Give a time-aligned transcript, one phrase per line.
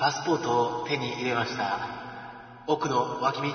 [0.00, 1.78] パスポートを手に入れました。
[2.66, 3.52] 奥の脇道。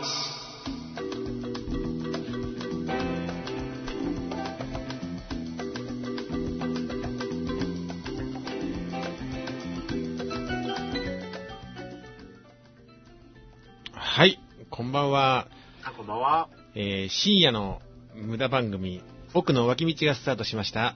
[13.96, 14.40] はい、
[14.70, 15.48] こんばんは。
[15.84, 16.50] あ、こんばんは。
[16.75, 17.82] えー深夜の
[18.14, 19.02] 無駄番組、
[19.34, 20.93] 奥の脇道がスタートしました。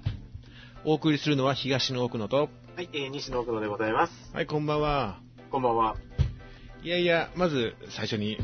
[0.86, 4.14] お送りするのは東の奥野と、はい、えー、西野奥野でございます。
[4.32, 5.28] はい、こんばんは。
[5.52, 5.96] こんばんは。
[6.84, 8.38] いやいや、まず最初に、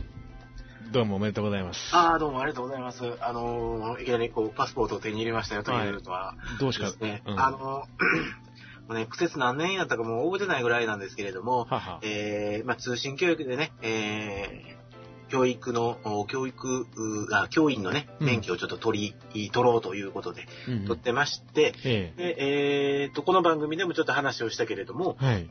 [0.92, 1.80] どうもおめでとうございます。
[1.94, 3.04] あー、どうもありがとうございます。
[3.22, 7.86] あのー、いきなりこう、パスポートを手に入れましたよというのは、どうしか、ですね、うんあのー、も
[8.90, 12.00] うね、苦節何年やったかもう覚えてないぐらいなんですけれども、はは。
[12.02, 25.50] えー、まあ、通信教育でね、えー、教育の、お教育、うあ教員のね、うん免許をちょっと取り、取ろうということで、うん取ってまして、えで、えーと、この番組でもちょっと話をしたけれども、えはい。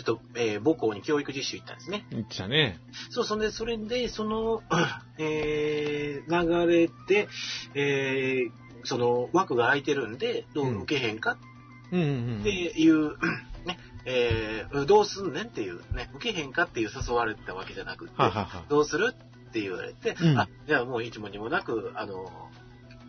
[0.00, 2.06] おちょっと、えー母校に教育実習行ったんですね。
[2.10, 2.78] 言ってたね。
[3.10, 4.62] そう、そんで、それで、その、
[5.18, 7.28] えー、流れで、
[7.74, 8.50] えー、
[8.84, 13.18] その枠が空いてるんで、どう受けへんかっていう、
[13.66, 18.64] ね、えー、どうすんねんっていうね、受けへんかっていう誘われたわけじゃなくて、ははは。
[18.68, 22.30] どうするって言われて、うんあ、じゃあもう一問にもなく、あの、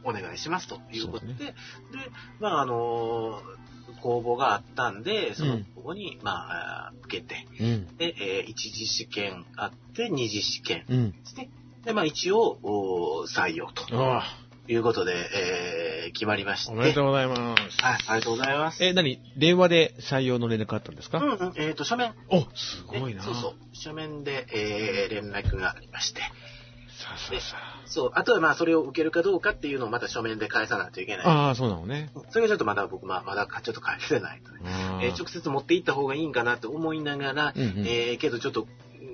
[0.03, 1.55] お願いしますということで、で、
[2.39, 3.41] まああの、
[4.01, 7.97] 公募があったんで、そのうん公募に、まあ、あ受けて、うん。
[7.97, 11.11] で、えー一次試験あって、二次試験うん。
[11.11, 11.49] ですね。
[11.85, 14.23] で、まあ一応、お採用とあ
[14.67, 16.71] いうことで、えー決まりまして。
[16.71, 17.81] あ、おめでとうございます。
[17.83, 18.83] はい、ありがとうございます。
[18.83, 19.19] え、何？
[19.37, 22.13] 電話で採用の連絡あったんですか、うんうん、えっ、と、書面。
[22.29, 23.19] お、すごいな。
[23.19, 23.53] ねそうそう。
[23.73, 26.21] 書面で、えー連絡がありまして。
[26.99, 28.11] さあさあさそう。
[28.13, 31.25] あとはまあ、それを受けるかどうかっていうのをまた書面で返さないといけない。
[31.25, 31.29] あ。
[31.29, 32.11] ああ、そうなのね。
[32.29, 34.59] それがちょっとまだ僕、まあ、まだちょっと返せないとね。
[34.65, 38.67] あえー直接持って行った方がいいんかなと思いながら、うんうんえーけどちょっと、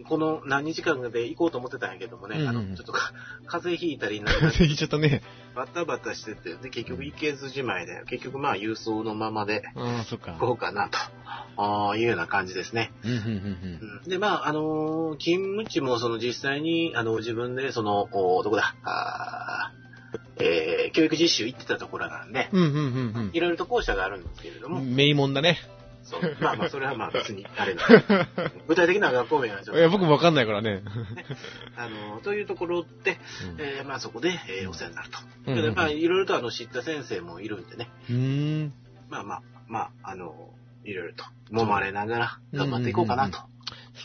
[0.08, 3.12] この何日間で行こうと思ってたんやけどもね、うんうんあの、ちょっとか
[3.48, 5.22] 風邪ひいたりなんか 風邪ひいちゃったね。
[5.56, 10.34] バタバタしてて、で、結局行けずじまいで、結局まあ郵送のままでああ、そっか。
[10.34, 10.98] 行こうかなと、
[11.58, 12.92] あーいうような感じですね。
[13.04, 22.50] うん、うん、うん、うんで、まあ、あのー勤務地もその実際に、あの、自分でその、おどこだ、あーえー教育実習行ってたところなんで、
[23.34, 24.96] いろいろと校舎があるんですけれども、うん。
[24.96, 25.58] 名門だね。
[26.06, 26.38] そう。
[26.40, 27.84] まあまあ、それはまあ別に、あれだ。
[28.68, 30.84] 具体的な学校名はちょっいや、僕もわかんないからね。
[31.76, 33.20] と、あの、というところで、
[33.54, 35.20] うんえーまあそこで、えーお世話になると。
[35.48, 38.74] うんでまあ、いろいろとあの、知った先生もいるんでね、うーん。
[39.10, 43.38] まあまあ、まあ、あの、いろいろと、揉まれながら頑張っていこうかなと。
[43.38, 43.56] そうだ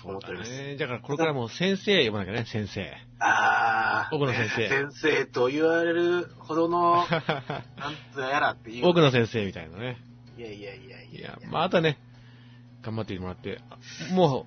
[0.04, 0.76] 思っておりますね。
[0.76, 2.90] だからこれからもう先生呼ばなきゃね、先生。
[3.18, 8.84] あー、奥野先生先生と言われるほどの、 なんとやらっていう。
[8.84, 9.98] 僕の先生みたいなね。
[10.38, 11.98] いやいやいやいやいや、まあ、あとはね、
[12.82, 13.60] 頑張ってもらって、
[14.12, 14.46] も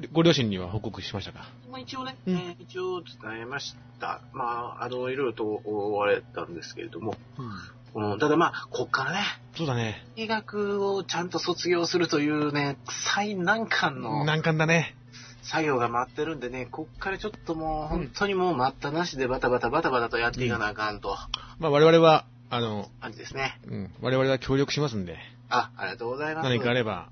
[0.00, 1.50] う、ご両親には報告しましたか？
[1.70, 4.22] まあ一応ね、うんえー一応伝えました。
[4.32, 8.12] まあ、あの、いろいろと追われたんですけれども、うん。
[8.12, 9.18] うん、ただまあ、こっからね、
[9.56, 10.06] そうだね。
[10.16, 12.78] 医学をちゃんと卒業するというね、
[13.12, 14.94] 最難関の難関だね。
[15.42, 21.16] 作業が待ってるんでね、こっからちょっともう本当にもう待ったなしでバタバタバタバタとやっていかなあかんと、
[21.58, 23.58] まあ、我々は、あの、感じですね。
[23.66, 25.18] うん、我々は協力しますんで、
[25.48, 26.48] あ、ありがとうございます。
[26.48, 27.08] 何かあれば、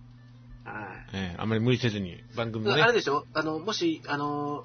[0.65, 1.17] はい。
[1.17, 3.25] えーあんまり無理せずに、番組もねあれ、でしょ？
[3.35, 4.65] あの、もし、あの、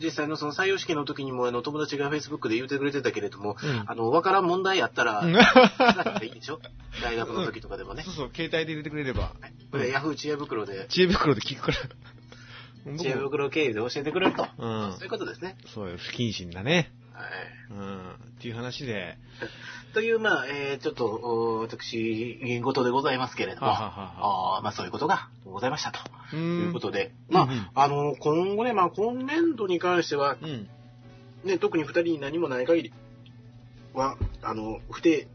[0.00, 6.60] 実際のその採用試験の時にも、あの、友達が Facebook で言ってくれてたけれども、うんあの、わからん問題やったら、うんいいでしょ？
[7.02, 8.14] 大学の時とかでもねそう。
[8.14, 9.32] そう、携帯で入れてくれれば、
[9.72, 11.78] これヤフー知恵袋で、知恵袋で聞くから。
[12.84, 14.46] 僕知恵も袋経由で教えてくれると。
[14.58, 15.56] うんそういうことですね。
[15.66, 16.92] そうよ、不謹慎だね。
[17.20, 17.72] はい。
[17.72, 18.10] うん。
[18.12, 19.18] っていう話で、
[19.94, 26.00] という、まあ、えー、ちょっと、お私、事でございますけれども、ははははあーまあ、そういうことがございましたと。
[26.32, 30.68] ういうんことで、まあ、うんうんあの、今後ね、まあ、今年度に関しては、うん。
[31.44, 32.92] ね、特に二人に何もない限り
[33.94, 35.28] は、あの、不定、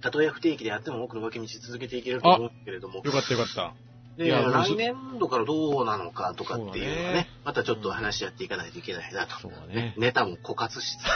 [0.00, 3.74] たとえ不定期であっても奥の脇道続けていけると思うけれども、よかったよかった。
[4.16, 9.38] で来年度からどうなのかとかっていうのはねね、またちょっと話し合っていかないといけないなと。
[9.40, 9.94] そうだね。
[9.96, 11.06] ネタも枯渇しつつ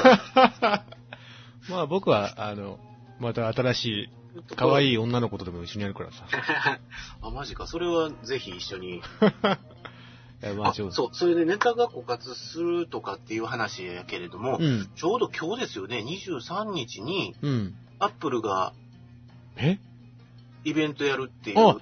[0.64, 0.84] あ
[1.68, 2.78] まあ僕は、あの、
[3.18, 4.10] また新しい、る
[4.56, 6.26] 可愛い女の子とでも一緒にやるからさ。
[7.22, 7.66] あ、マジか。
[7.66, 9.02] それはぜひ一緒に。
[10.56, 14.90] まあそう、それでネタが枯渇するとかっていう話やけれども、うん。
[14.94, 17.74] ちょうど今日ですよね、23日に、うん。
[17.98, 18.72] アップルが
[19.56, 19.78] え？
[20.64, 21.78] イベントやるっていうあ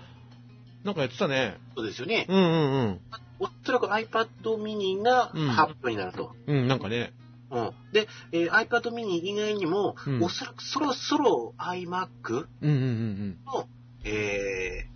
[0.84, 1.58] なんかやってたね。
[1.74, 2.26] ことですよね。
[2.28, 3.00] うんうん
[3.40, 4.28] おそらく iPad
[4.62, 6.32] mini がうんハップになると。
[6.46, 6.56] うん。
[6.56, 7.12] うん、なんかね。
[7.50, 7.70] うん。
[7.92, 13.66] で、えー iPad mini 以外にも、うんおそらくそろそろ iMac うんうんうんの、
[14.04, 14.86] え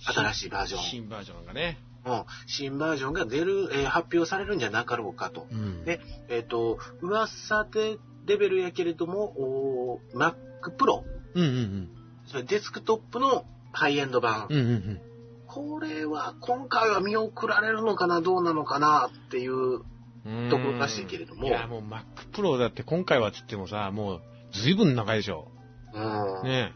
[0.00, 0.80] 新しいバージョン。
[0.82, 1.78] 新バージョンがね。
[2.04, 5.46] うん、新バージョンが出る、えー発表されるんじゃなかろうかと。
[5.50, 5.84] うん。
[5.84, 10.34] でえっ、と、噂でレベルやけれども、おー Mac
[10.76, 11.02] Pro、
[11.34, 11.88] うんうん
[12.26, 14.46] それデスクトップのハイエンド版。
[14.50, 14.58] うん。
[14.58, 15.00] うんうん
[15.56, 19.80] これは今回は見送られるのかな、どうなのかなっていう。
[20.26, 20.50] うん。
[20.50, 24.22] ところらしいけれどもいや、もう Mac Pro だって今回はつってもさ、もう、
[24.52, 25.48] ずいぶん長いでしょ。
[25.94, 26.42] うん。
[26.46, 26.74] ね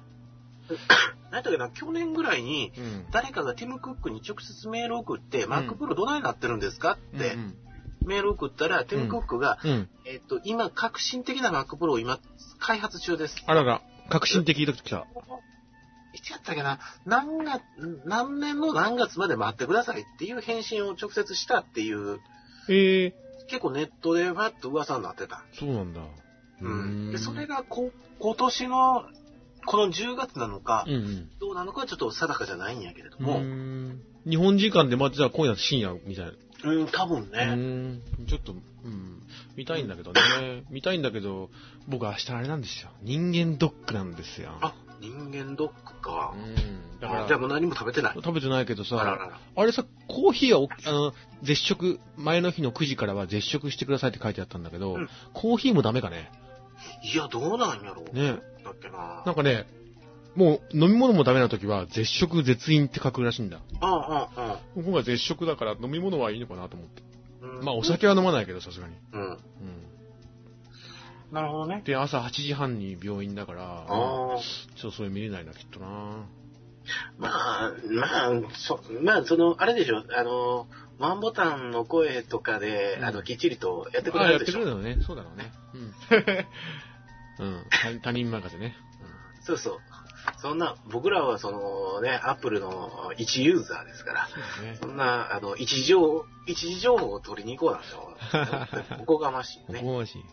[1.31, 3.07] なんだっけな、去年ぐらいに、うん。
[3.11, 7.55] 誰かがティム・クックに直接メールを送って、Mac Pro どないなってるんですかってうん
[8.07, 9.71] メールを送ったら、ティム・クックが、うん。
[9.71, 9.89] うん。
[10.07, 12.19] えっと、今、革新的な Mac Pro を今、
[12.59, 13.37] 開発中です。
[13.45, 15.07] あらら、革新的ときた。
[16.13, 16.79] いつやったっけな？
[17.05, 17.63] 何月、
[18.05, 22.21] 何年の何月まで待ってくださいっていう返信を直接したっていう、
[22.69, 23.15] ええ
[23.49, 25.45] 結構ネットでファッと噂になってた。
[25.59, 26.01] そうなんだ。
[26.63, 27.11] うん。
[27.11, 27.91] で、それがこ、
[28.21, 29.05] 今年の、
[29.67, 33.27] この10月なのかう、んどうなのかはちょっと定かじゃないんやけれどうん。
[33.27, 36.33] も、うーん日本時間でまずは今夜深夜みたいな。
[36.71, 37.39] うん、多分うね。
[37.39, 38.03] ーん。
[38.29, 39.23] ちょっと、うん。
[39.57, 40.21] 見たいんだけどね。
[40.71, 41.51] 見たいんだけど、
[41.89, 42.91] 僕明日あれなんですよ。
[43.03, 44.59] 人間ドックなんですよ。
[44.61, 46.39] あ、人間ドックかう。
[46.39, 47.01] ん。
[47.01, 48.15] だから、あじゃあもう何も食べてない。
[48.15, 49.41] 食べてないけどさ、あららら。
[49.57, 51.13] あれさ、コーヒーはお、あの、
[51.43, 56.31] 絶食、前の日の9時からは絶食してくださいって書いてあったんだけど、うんコーヒーもダメかね。
[57.03, 58.15] いや、どうなんやろう。
[58.15, 58.39] ね。
[58.65, 59.23] だっけな。
[59.25, 59.67] なんかね、
[60.35, 63.59] もう飲み物もダメな時は絶食絶飲って書くらしいんだ。
[63.83, 63.89] うん
[64.77, 67.03] うん今回絶食だから飲み物はいいのかなと思って。
[67.43, 67.65] うんうん。
[67.65, 68.95] まあお酒は飲まないけどさすがに。
[69.13, 69.23] うん。
[69.23, 69.39] うん。
[71.33, 71.83] なるほどね。
[71.85, 73.87] で、朝8時半に病院だから、ああ。
[73.87, 76.27] ちょっとそれ見れないな、きっとな。
[77.19, 80.67] まあ、まあ、そ、まあ、その、あれでしょ、あの、
[80.99, 84.61] ワンボタンの声とかで、うんあの、きっちりとやってくれるでしょ。
[84.61, 84.99] ってくれるのね。
[85.07, 85.53] そうだろうね。
[85.75, 87.47] うん。
[87.47, 87.65] うん。
[87.71, 88.77] 他他人任せね。
[89.43, 89.79] そうそう。
[90.39, 94.79] そんな、僕らはそのね、アップルの一ユーザーですから、そね。
[94.81, 98.99] そんな、あの、一時情報、一時情報を取りに行こうなんてよ。
[99.01, 99.81] おこがましいね。
[99.81, 100.25] おこがましい。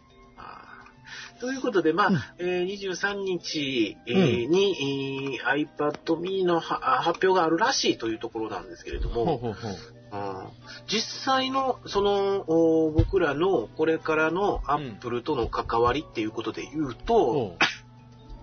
[1.40, 9.72] ということで、まあ、うんえー23日、えーに、えー iPad mini のはあ発表があるらしいというところなんですけれども、ほうほうほう。
[9.72, 10.48] うん
[10.88, 17.58] 実際の、その、お僕らのこれからのアップルとの関わりっていうことで言うと、ほ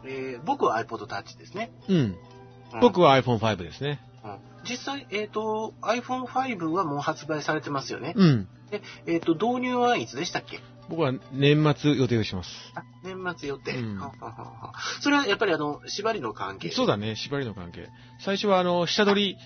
[0.07, 1.73] えー僕は iPod Touch ですね。
[1.89, 1.95] う。
[1.95, 2.01] うん。
[2.01, 2.17] うん
[2.81, 4.01] 僕は iPhone5 ですね。
[4.25, 4.37] うん
[4.69, 8.15] 実際、えっ、と、iPhone5 はもう発売されてますよね。
[8.17, 8.49] うん。
[8.71, 10.59] で、えっ、と、導入はいつでしたっけ？
[10.89, 12.51] 僕は年末予定をします。
[12.75, 13.73] あ年末予定。
[13.79, 16.71] うんははははそれはやっぱりあの、縛りの関係。
[16.71, 17.89] そうだね、縛りの関係。
[18.21, 19.37] 最初はあの、下取り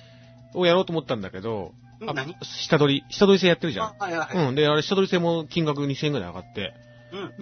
[0.55, 2.15] をやろうと思ったんだけど、あん？
[2.15, 2.35] 何？
[2.43, 3.87] 下取り、下取り制やってるじゃん。
[3.87, 4.49] あはいはいはい。
[4.49, 4.55] うん。
[4.55, 6.75] で、あれ、下取り制も金額2000円ぐらい上がって、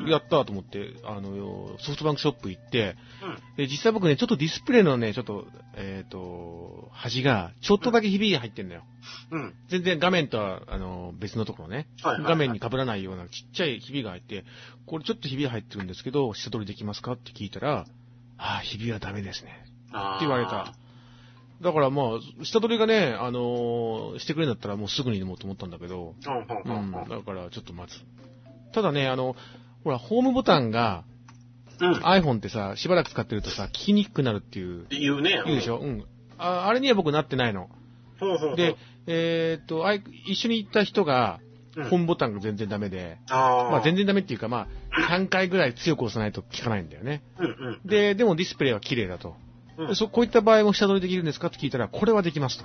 [0.07, 8.85] やったと思って、あの、ソフトバンクショップ行って、うんで、実際僕ね、ちょっとディスプレイのね、ちょっと、えっ、と、端が、ちょっとだけひびが入ってんだよ。
[9.31, 9.55] うん。
[9.69, 11.89] 全然画面とは、あの、別のところね。
[12.03, 14.45] はいはいはい画面に被らないようなちっちゃいひびが入って、
[14.87, 17.87] これちょっとひびが入ってるんですけど、下取りできますかって聞いたら、
[18.39, 19.51] ああ、ひびはダメですね。
[19.89, 20.75] って言われた。
[21.63, 27.99] だからまあ、下取りがね、あのーしてくれるんだったらもうすぐにでもと思ったんだけど、うんうん、だからちょっと待つ。
[28.77, 29.35] ただね、あの、
[29.85, 31.05] ほら、ホームボタンが、
[31.81, 31.93] うん。
[32.05, 35.43] iPhone ってさ、しばらく使ってるとさ、聞きにくくなるっていう、言うね。
[35.47, 35.79] 言うでしょ？
[35.79, 36.05] うん。
[36.39, 37.71] ああれには僕なってないの。
[38.21, 38.77] ほうほうで、
[39.07, 41.47] えーっと、あい一緒に行った人が、うん
[41.91, 47.23] ホームボタンが全然ダメで、あーまあ全然ダメっていうか、まあ、3回ぐらい強く押さないと効かないんだよね。
[47.39, 47.81] うんうん。
[47.85, 49.35] で、でもディスプレイは綺麗だと。
[49.77, 51.49] うんでそこういった場合も下取りできるんですか？
[51.49, 52.65] って聞いたら、これはできますと。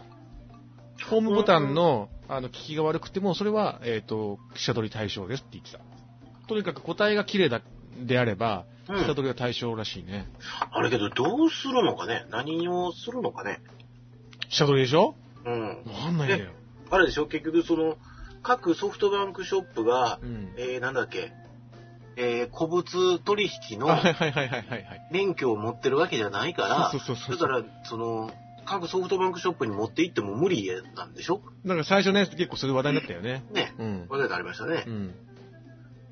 [1.10, 5.80] ホームボタンの、あの、効きが悪くても、それは、えっ、と、下取り対象ですって言ってた。
[6.54, 7.62] とにかく個体が綺麗だ、
[7.98, 10.28] であれば、うん下取りは対象らしいね。
[10.72, 13.62] あれけど、どうするのかね何をするのかね
[14.50, 15.16] 下取りでしょ？
[15.46, 15.68] うん。
[15.70, 16.52] わかんないんだよ。
[16.90, 17.28] あれでしょ？
[17.28, 17.98] 結局、その、
[18.44, 20.54] 各ソフトバンクショップが、うん。
[20.58, 21.32] えー、なんだっけ、
[22.18, 25.08] えー、古物取引のあはいはいはいはい。
[25.12, 28.30] 免許を持ってるわけじゃないから、そうそうそうだから、その、
[28.66, 31.42] 各ソフトバンクショップに持って行っても無理なんでしょ？
[31.64, 33.44] なんか最初ね、結構それ話題になったよね。
[33.54, 33.74] ね。
[33.80, 34.06] うん。
[34.10, 34.90] 話題がありましたねう。
[34.90, 35.16] ん。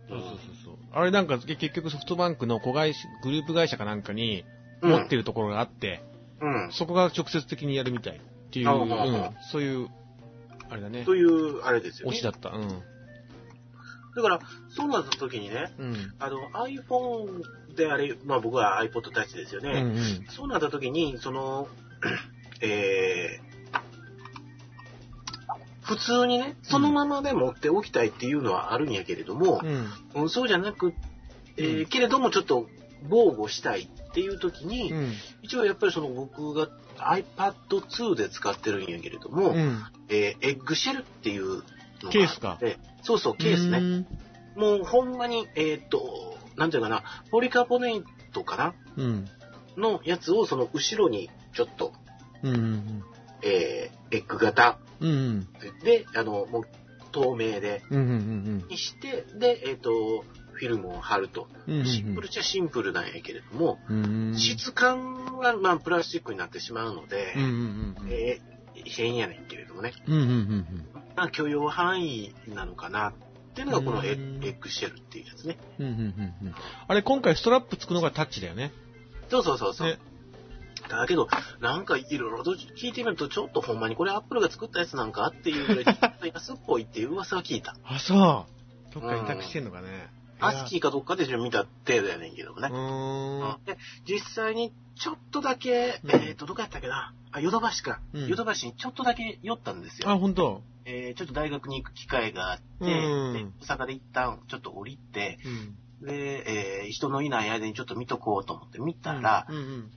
[0.09, 0.75] そうそうそうそう。
[0.91, 4.43] あれなんかけ結局ソフトバンクの子会社、グループ会社かなんかに
[4.81, 6.03] うん持ってるところがあって、
[6.41, 6.71] うん。
[6.71, 8.19] そこが直接的にやるみたいっ
[8.51, 9.89] ていう、うん、そういう、
[10.69, 11.05] あれだね。
[11.05, 12.23] という、あれですよね推し。
[12.23, 12.49] だった。
[12.49, 12.67] うん。
[14.15, 14.39] だから、
[14.69, 15.95] そうなった時にね、うん。
[16.19, 17.43] あの、iPhone
[17.75, 19.81] であれ、まあ僕は iPod Touch ですようんうね。
[19.81, 20.25] ん。
[20.29, 21.67] そうなった時に、その、
[22.61, 23.48] えー、
[25.89, 30.21] 普通にね、そのままで持っておきたいっていうのはあるんやけれどもう、ん。
[30.21, 30.93] うんそうじゃなく、
[31.57, 32.67] えーうんけれどもちょっと
[33.09, 35.13] 防護したいっていう時に、うん。
[35.41, 39.83] 一応やっぱりその僕が iPad2 で使ってるんやけれども、うん。
[40.09, 41.63] えーエッグシェルっていう
[42.03, 42.59] のケースか。
[43.01, 43.81] そうそう、ケースね。
[43.81, 44.07] ね。
[44.55, 48.03] もうほんまに、えーっと、なんていうかな、ポリカーボネー
[48.33, 48.73] トかな？
[48.97, 49.27] うん。
[49.77, 51.93] のやつをその後ろにちょっと、
[52.43, 53.03] うんうん
[53.41, 55.09] えーエッグ型うん。
[55.09, 55.47] うん。
[55.83, 56.63] で、あの、もう
[57.11, 61.47] 透明で、うんうんにして、で、えーっと、フィルムを貼ると。
[61.67, 61.85] うんうん。
[61.85, 64.35] シンプルっちゃシンプルなんやけれども、うん。
[64.37, 67.49] 質感は、まあ、プラスチックになってしまうので、うんうん
[68.01, 68.07] うん。
[68.09, 68.49] えー
[68.85, 70.65] 変やねんけれどもね、うんうんうん
[71.15, 73.13] まあ、許容範囲なのかなっ
[73.53, 75.57] ていうのがこのエッグシェルっていうやつね。
[75.79, 75.95] うんうんう
[76.45, 76.55] ん。
[76.87, 78.71] あれ、今回ストラップつくのがタッチだよね。
[79.29, 79.87] そうそうそうそう。
[79.87, 79.99] ね
[80.97, 81.27] だけど、
[81.59, 87.75] なんかいろいろと聞いてみると、ちょっとほんまにこれアップルが作ったやつなんかっていうぐらい、安っぽいっていう噂は聞いた。
[87.83, 88.93] あ、そう。
[88.93, 90.09] どっか委託してんのかね。
[90.41, 92.69] アスキーかどっかで見た程度やねんけどもね。
[93.65, 93.77] で
[94.07, 97.13] 実際にちょっとだけ、うんえっ、と、どこやったっけな？
[97.31, 97.99] あ、ヨドバシか。
[98.13, 100.09] うんヨドバシにちょっとだけ寄ったんですよ。
[100.09, 100.61] あ、本当。
[100.85, 105.39] えーちょっと大学に行く機会があって、大阪で一旦ちょっと降りて、
[106.01, 106.07] うん。
[106.07, 109.63] で、えー人のいない間にちょっと見とこうと思って見たら、うんうん。
[109.63, 109.91] うん。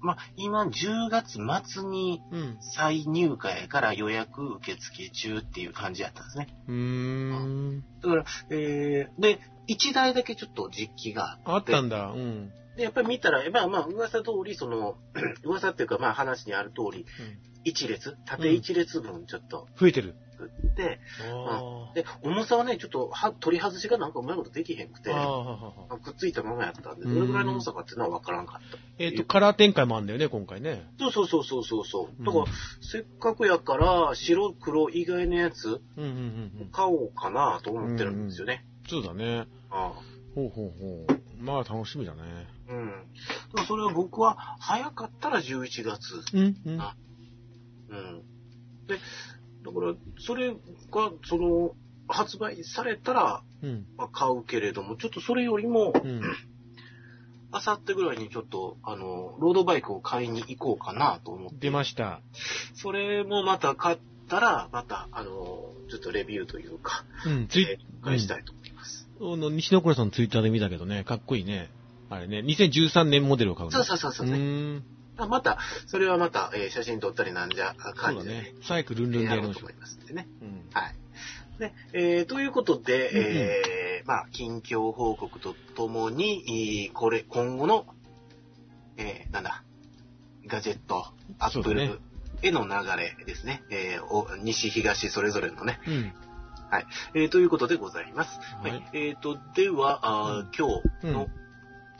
[0.00, 2.58] まあ、今10月末にうん。
[2.60, 6.48] 再入会から予約受付中っていう感じやったんですね。
[6.68, 7.84] うーん。
[8.02, 12.10] だから、えー、で、1台だけちょっと実機があったんだ。
[12.10, 12.50] うん。
[12.76, 14.96] で、やっぱり見たら、まあまあ、噂通り、その、
[15.44, 17.06] 噂っていうか、まあ話にある通り、
[17.64, 20.14] 一列、縦一列分ちょっと増えてる。
[20.48, 25.16] て、あで、重さはね、ちょっとは取り外しがなんかうまいことできへんくて、あ。
[25.16, 25.98] ああ。
[25.98, 28.78] くっついたままやったんで、うんどれぐらいの重さかっていうのはわからんかった。
[28.98, 30.86] えっと、カラー展開もあるんだよね、今回ね。
[30.98, 32.08] そうそうそうそうそうそう。
[32.18, 32.44] うんだから、
[32.80, 36.68] せっかくやから、白黒以外のやつうんうんうんうん。
[36.72, 38.64] 買おうかなと思ってるんですよね。
[38.88, 39.46] そうだね。
[39.70, 39.92] あ
[40.34, 41.42] ほうほうほう。
[41.42, 42.20] まあ、楽しみだね。
[42.68, 42.86] あうん。
[43.54, 46.22] でもそれは僕は、早かったら11月。
[46.34, 46.80] うんうん。
[46.80, 46.94] あ
[47.88, 48.22] うん。
[48.86, 49.00] で、だ
[49.70, 50.56] から、それが、
[51.24, 51.74] その、
[52.08, 53.86] 発売されたら、うん。
[53.96, 56.22] まあ、買うけれども、ちょっとそれよりも、うん。
[57.52, 61.56] あさってぐらいにちょっと、あの、ロードバイクを買いに行こうかなと思って。
[61.58, 62.20] 出ました。
[62.74, 63.98] それもまた買っ
[64.28, 65.30] たら、また、あの、
[65.90, 67.48] ちょっとレビューというか、うん。
[67.48, 69.08] ツイえー返したいと思います。
[69.20, 71.70] あの、西野倉さんのツイッターで見たけどね、かっこいいね。
[72.08, 73.72] あれね、2013年モデルを買うの。
[73.72, 74.82] そうそうそうそううね。
[75.26, 78.54] また、それはまた、えー写真撮ったりなんじゃ、感じで、だね。
[78.62, 80.28] サイクルンルンでやろうと思いますんでね。
[80.40, 80.44] う。
[80.44, 80.68] うん。
[80.72, 80.94] はい。
[81.58, 87.86] で、えーということで、えーまあ、近況報告とともに、えーこれ、今後の、
[88.96, 89.62] えーなんだ、
[90.46, 91.06] ガジェット、
[91.38, 92.00] アップル
[92.42, 93.62] への流れですね。
[93.70, 95.80] えーお西、東、それぞれのね。
[95.86, 96.12] うん。
[97.14, 98.38] えーということでございます。
[98.56, 98.62] は。
[98.62, 100.68] はいいえーと、では、あーうん今
[101.02, 101.40] 日のうん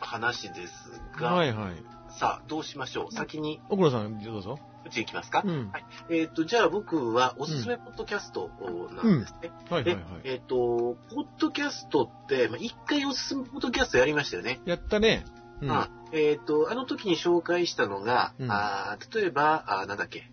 [0.02, 0.72] 話です
[1.20, 1.74] が、はいはい。
[2.18, 3.12] さあ、どうしましょう。
[3.14, 4.58] 先に、奥野さん、どうぞ。
[4.84, 5.70] うち行きますか、うん。
[5.70, 5.84] はい。
[6.10, 8.50] えっ、と、じゃあ僕はおすすめポッドキャスト
[8.92, 9.50] なんですね。
[9.68, 10.04] ではいはいはい。
[10.24, 14.60] えっ、と、ポッドキャストって、まあ、一回おすすめポッドキャストやりましたよね。
[14.64, 15.24] やったね。
[15.60, 15.70] うん。
[15.70, 20.30] あえっ、と、あの時に紹介したのが、うんあー例えば、あーなんだっけ、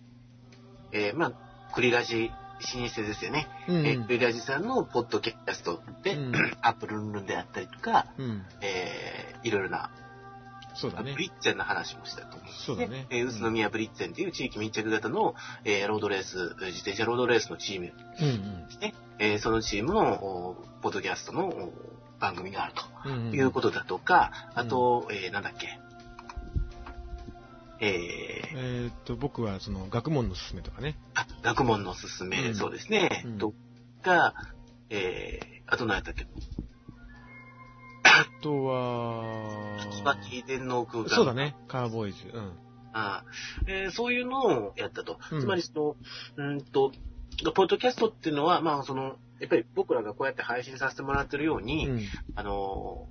[0.92, 2.30] えーまあ、クリラジ、
[2.74, 3.46] 老舗ですよね。
[3.68, 6.32] うんえークリラジさんのポッドキャストで、うん
[6.62, 8.42] アップルンルンであったりとか、うん。
[8.62, 9.90] えーいろいろな、
[10.80, 11.12] そうだね。
[11.12, 11.18] ブ。
[11.18, 12.40] リッツェンの話もしたと思う。
[12.40, 13.06] んですそうだね。
[13.10, 17.92] えー宇都宮ブリッツェンという地域密着型の、えーロードレース、自転車ロードレースのチーム。
[18.20, 18.68] うん
[19.18, 21.72] えーそのチームの、おポッドキャストのお
[22.20, 22.74] 番組がある
[23.06, 23.12] うん。
[23.26, 23.30] うん。
[23.30, 24.60] ということだとか、うん。
[24.60, 25.78] あと、えーなんだっけ、
[27.80, 30.96] えーえーっと、僕はその学問のすすめとかね。
[31.14, 32.54] あ、学問のすすめ、うん。
[32.54, 33.38] そうですね、うん。
[33.38, 33.52] と
[34.02, 34.34] か、
[34.90, 36.26] えーあと何やったっけ、あ
[38.42, 41.10] とは、椿電脳空間。
[41.10, 41.34] そうだ。
[41.34, 41.56] ね。
[41.68, 42.18] カーボーイズ。
[42.32, 42.52] うん。
[42.92, 45.18] あーえーそういうのをやったと。
[45.30, 45.96] うんつまりその、
[46.36, 46.92] うんと、
[47.54, 52.00] ポッドキャストっていうのは、まあその、やっぱり僕らがこうやって配信させてもらってるように、うん。
[52.34, 53.06] あの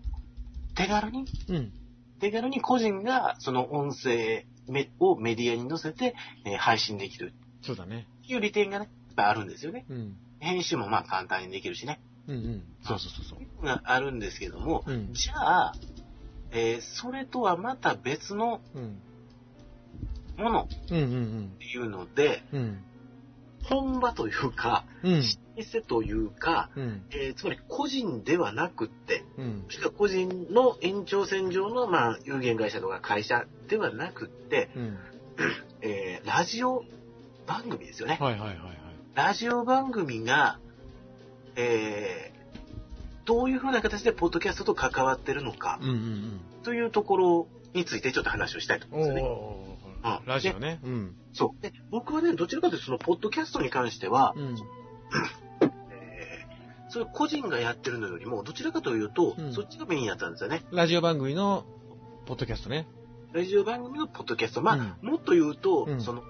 [0.74, 1.72] ー、手軽にうん。
[2.20, 6.16] 手軽に個人がその音声めをメディアに載せて、
[6.46, 8.08] えー配信できるそうだね。
[8.24, 9.86] っていう利点がね、やっぱあるんですよね。
[9.90, 10.18] うん。
[10.40, 12.00] 編集もまあ簡単にできるしね。
[12.28, 12.64] うんうん。
[12.84, 13.66] そうそうそうそう。
[13.66, 15.14] があるんですけども、うん。
[15.14, 15.74] じゃあ、
[16.52, 19.02] えーそれとはまた別のうん。
[20.38, 22.60] ものっうんうんていうので、うん。
[22.60, 22.84] うん。
[23.64, 25.22] 本場というか、うん。
[25.58, 27.04] 老舗というか、うん。
[27.12, 29.72] えーつまり個人ではなくって、うんも。
[29.72, 34.98] しくは個人の延長線上の、まあ、有限会社とか会社ではなくって、うん。
[35.82, 36.84] えーラジオ
[37.48, 38.18] 番組ですよね。
[38.20, 38.78] はいはいはいはい。
[39.16, 40.60] ラジオ番組が、
[41.58, 42.38] えー
[43.26, 49.30] どういうふうな形でポッドキャストと関わってるのかうんうんというところについてちょっと話をしたいと思うんですよね。
[49.30, 49.78] お
[50.26, 50.80] ラジオね。
[50.84, 51.16] うん。
[51.34, 51.62] そう。
[51.62, 54.56] で、僕はね、どちらかというと、その、ポッドキャストに関しては、うん。
[55.62, 60.64] えー、それ個人がやってるのよりも、どちらかというと、うんそっちがメインやったんですよね。
[60.72, 61.66] ラジオ番組の、
[62.26, 62.88] ポッドキャストね。
[63.34, 64.62] ラジオ番組のポッドキャスト。
[64.62, 66.24] まあ、うもっと言うと、うんその、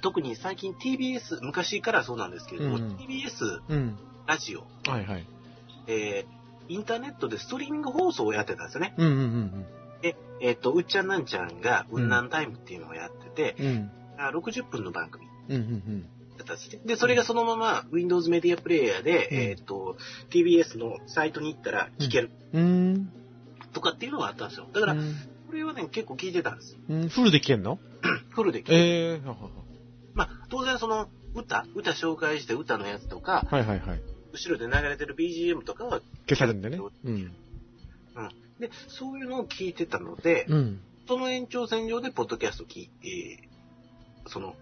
[0.00, 3.98] 特に最近 TBS、昔からそうなんですけれども、うん TBS うん。
[4.26, 5.26] ラジオ、はいはい。
[5.86, 8.94] えー、インターネットでストリーミング放送をやってたんですよね。
[8.96, 9.66] うんうん
[10.02, 13.66] で、えっ、と、うっちゃんなんちゃんが、うんなんタイムっていうのをやってて、うん。
[13.66, 13.90] うん。
[14.18, 16.06] あ60分の番組うんうん
[16.38, 16.80] だったんですね。
[16.86, 19.96] で、それがそのまま Windows メディアプレイヤーで、うんえっ、と、
[20.30, 22.62] TBS のサイトに行ったら聞けるうん。
[22.62, 22.66] う
[22.96, 23.12] ん。
[23.72, 24.66] とかっていうのがあったんですよ。
[24.72, 25.14] だから、うん
[25.50, 26.78] これはね、結構聞いてたんですよ。
[26.88, 27.80] うん、フルで聞けんの？
[28.30, 28.72] フルで聞いて。
[28.72, 29.26] ええー。
[29.26, 29.50] はは
[30.20, 34.02] まあ、当然その、歌、歌紹介して歌のやつとか、はいはいはい。
[34.32, 36.78] 後ろで流れてる BGM とかは、消されるんでね。
[37.04, 37.32] うん。
[38.60, 40.80] で、そういうのを聞いてたので、うん。
[41.08, 43.48] その延長線上でポッドキャスト聞いて、
[44.26, 44.54] その、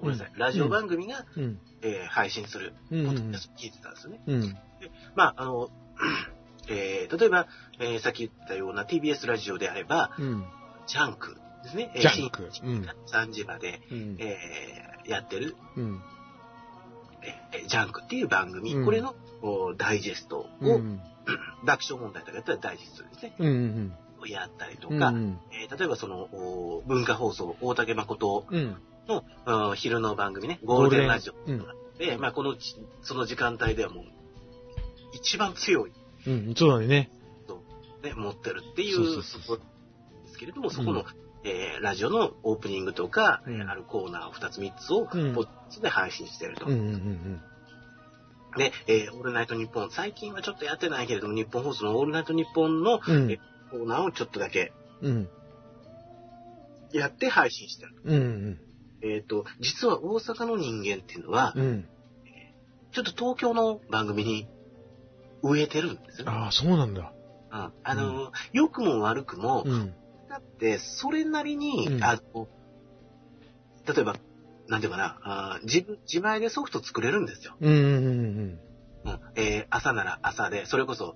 [0.00, 1.58] ごめんなさい、ラジオ番組が、うん。
[1.80, 3.00] えー配信するうん。
[3.00, 4.20] うんポッドキャスト聞いてたんですよね。
[4.26, 4.56] うん。
[5.14, 5.70] まあ、あの、
[6.68, 7.46] えー例えば、
[7.80, 10.44] えーさっき言ったような TBS ラジオであれば、うん。
[10.86, 11.92] ジャンクですね。
[11.94, 14.16] えージャンク深夜3時まで、うん。
[14.20, 16.00] えーやってる、うん。
[17.52, 21.00] えージャンクっていう番組、うんこれのおダイジェストを、うん。
[21.64, 23.92] 爆笑問題とかやったらダイジェストですね、うん。
[24.20, 24.98] をやったりとうん。
[25.00, 25.38] か、うん。
[25.52, 28.76] えー例えばその、お文化放送、大竹誠うん。
[29.76, 31.66] 昼の番組ね、ゴールデンラジオうん。
[31.98, 34.04] で、まあ、このち、その時間帯ではもう、
[35.12, 35.92] 一番強い、
[36.26, 36.54] うん。
[36.54, 37.10] そうだね。
[38.02, 39.62] ね、持ってるっていそうそうう、そうそこ
[40.24, 46.66] ですけれども、そこの、うんえーラジオのオープニングとか、うんえーあるコーナーを2つ3つを、ポうんッドキャストで配信してると。
[46.66, 46.72] うん。
[46.72, 47.42] うん。
[48.56, 53.30] で、えーオールナイトニッポン、最近はちょっとやってないけれども、日本放送のオールナイトニッポンのうん。
[53.30, 53.38] え
[53.70, 54.72] コーナーをちょっとだけ
[55.02, 55.28] うん。
[56.92, 57.92] やって配信してる。
[58.04, 58.58] うん。
[59.02, 61.88] えっ、と、実は大阪の人間っていうのは、うん。
[62.92, 64.48] ちょっと東京の番組に
[65.42, 66.32] 植えてるんですよね。
[66.32, 67.12] ああ、そうなんだ。
[67.52, 69.94] うん、あの、良くも悪くも、うん。
[70.34, 72.48] だって、それなりに、うんあの、
[73.86, 74.16] 例えば、
[74.66, 77.54] なんていうかな、あー自分、自前でソフト作れるんですよ。
[77.60, 77.72] うん。
[77.72, 78.60] うん。
[79.04, 81.14] うん、えー朝なら朝で、それこそ、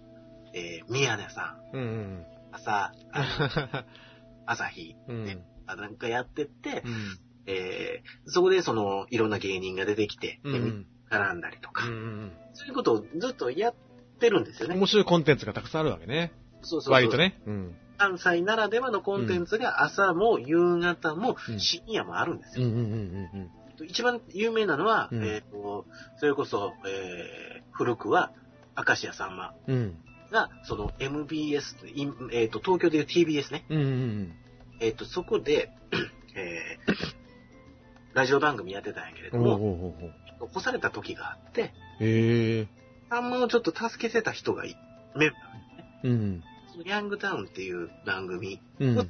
[0.54, 1.82] えー宮根さん、うん。
[1.82, 2.26] うん。
[2.52, 2.92] 朝、
[4.46, 5.44] 朝日うん。
[5.66, 7.18] なんかやってって、うん。
[7.46, 10.86] えーそこでその、いろんな芸人が出てきて、でうん。
[11.10, 12.32] 絡んだりとか、うん。
[12.52, 13.74] そういうことをずっとやっ
[14.20, 14.76] てるんですよね。
[14.76, 16.32] 面白いコンテンツがたくさんあるわけね。
[16.62, 17.40] そうそうそう割とね。
[17.44, 17.76] うん。
[17.98, 22.66] 関西ならではのコンテンツが朝も夕方もうん深夜もあるんですよ。
[22.66, 22.72] うん。
[22.72, 22.80] うん。
[23.80, 23.86] うん。
[23.86, 25.86] 一番有名なのは、うんえっ、と、
[26.18, 28.32] それこそ、えー古くは、
[28.76, 29.98] 明石家さんまうん。
[30.32, 33.64] が、その MBS、いえっ、と、東京でいう TBS ね。
[33.68, 33.80] うん。
[33.80, 34.32] うん。
[34.80, 35.70] えっ、と、そこで、
[36.34, 37.18] えー
[38.14, 39.54] ラジオ番組やってたんやけれども、
[40.40, 41.72] おう干された時があって。
[43.10, 44.76] さんまをちょっと助けてた人がい
[45.14, 46.42] メンバーうん。
[46.84, 48.98] ヤングタウンっていう番組うん。
[48.98, 49.04] を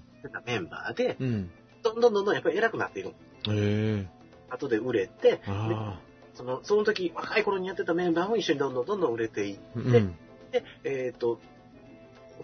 [0.47, 1.51] メンバーで、うん。
[1.83, 3.15] どんどんどんどんやっぱり偉くなっていく
[3.47, 4.09] の。
[4.51, 5.41] 後で売れて。
[6.35, 10.17] その、その時、若い頃にやってたメンバーも一緒にどんどんどんどん売れていっうん。
[10.53, 11.41] て、えっ、と、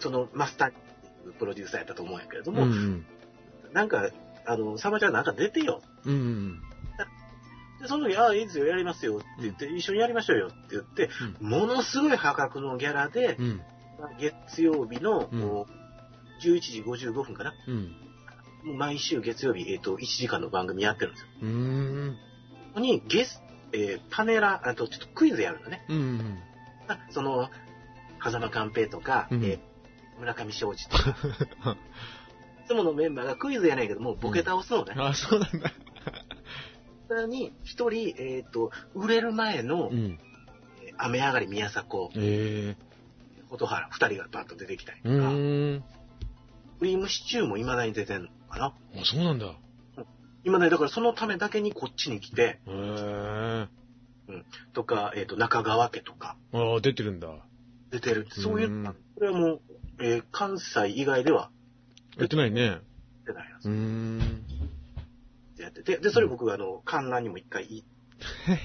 [0.00, 3.04] そのマスターっていうプロデューサーやったと思うんやけれどうも、ん。
[3.72, 4.10] なんか、
[4.46, 5.80] あの、サマちゃんなんか出てよ。
[6.04, 6.60] うん。
[7.80, 11.08] で、その時、ああ、いいですよ、やりますよって言って、一緒にやりましょうよって言って、
[11.40, 13.38] ものすごい破格のギャラで、
[14.18, 15.66] 月曜日の、うんもう
[16.42, 17.54] 11時55分かな。
[17.68, 18.76] うん。
[18.76, 21.28] 毎週月曜日、えっ、と、1時間の番組やってるんですよ。
[21.42, 22.16] うん。
[22.68, 23.40] ここにゲス、
[23.72, 25.84] えーパネラー、あとちょっとクイズやるのね。
[25.88, 26.38] うん。
[26.88, 27.48] あその、
[28.22, 29.58] 狭間寛平とか、うんえー
[30.18, 31.76] 村上昌司とか、
[32.64, 34.94] いつものメンバーがクイズやないけども、ボケ倒すのね。
[34.96, 35.72] ああ、そうなんだ。
[37.08, 40.18] さらに、一人、えっ、と、売れる前の、うん。
[40.82, 42.93] えー雨上がり宮迫、ええ。
[43.56, 45.84] 蛍原、二人がバッと出てきたりとうか、ん。
[46.78, 48.66] クリームシチューも未だに出てんのかな。
[48.66, 49.54] あ、そうなんだ。
[50.44, 53.68] 今ね、だからそのためだけにこっちに来て、へえ。
[54.72, 57.28] とか、えっ、と、中川家とかああ、出てるんだ。
[57.90, 58.26] 出てる。
[58.30, 59.60] そういう、うんこれはもう、
[60.00, 61.50] えー関西以外では
[62.18, 62.80] やってないね。
[63.24, 64.18] 出てないやつうーん。
[65.58, 67.86] やってて、で、それ僕あの、観覧にも一回行っ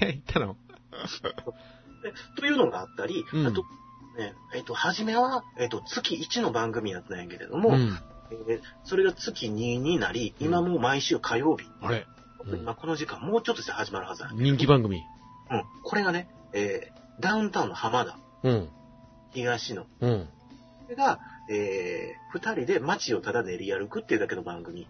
[0.00, 0.56] 行ったの？
[2.02, 3.62] て、というのがあったり、うんあと、
[4.18, 7.98] ね、えっ、と、初めは、えっ、と、月1の番組やったんやけれども、うん。
[8.30, 12.06] えーそれが月2になり、今もう毎週火曜日、あれ？
[12.46, 15.02] うん今この時間、もうちょっとして始まるはず人気番組？
[15.50, 15.64] うん。
[15.84, 18.68] これがね、えーダウンタウンの浜田、うん。
[19.32, 20.28] 東野、うん。
[20.84, 21.20] これが、
[21.50, 24.86] えー、二人で街をただ練り歩くっていうだけの番組。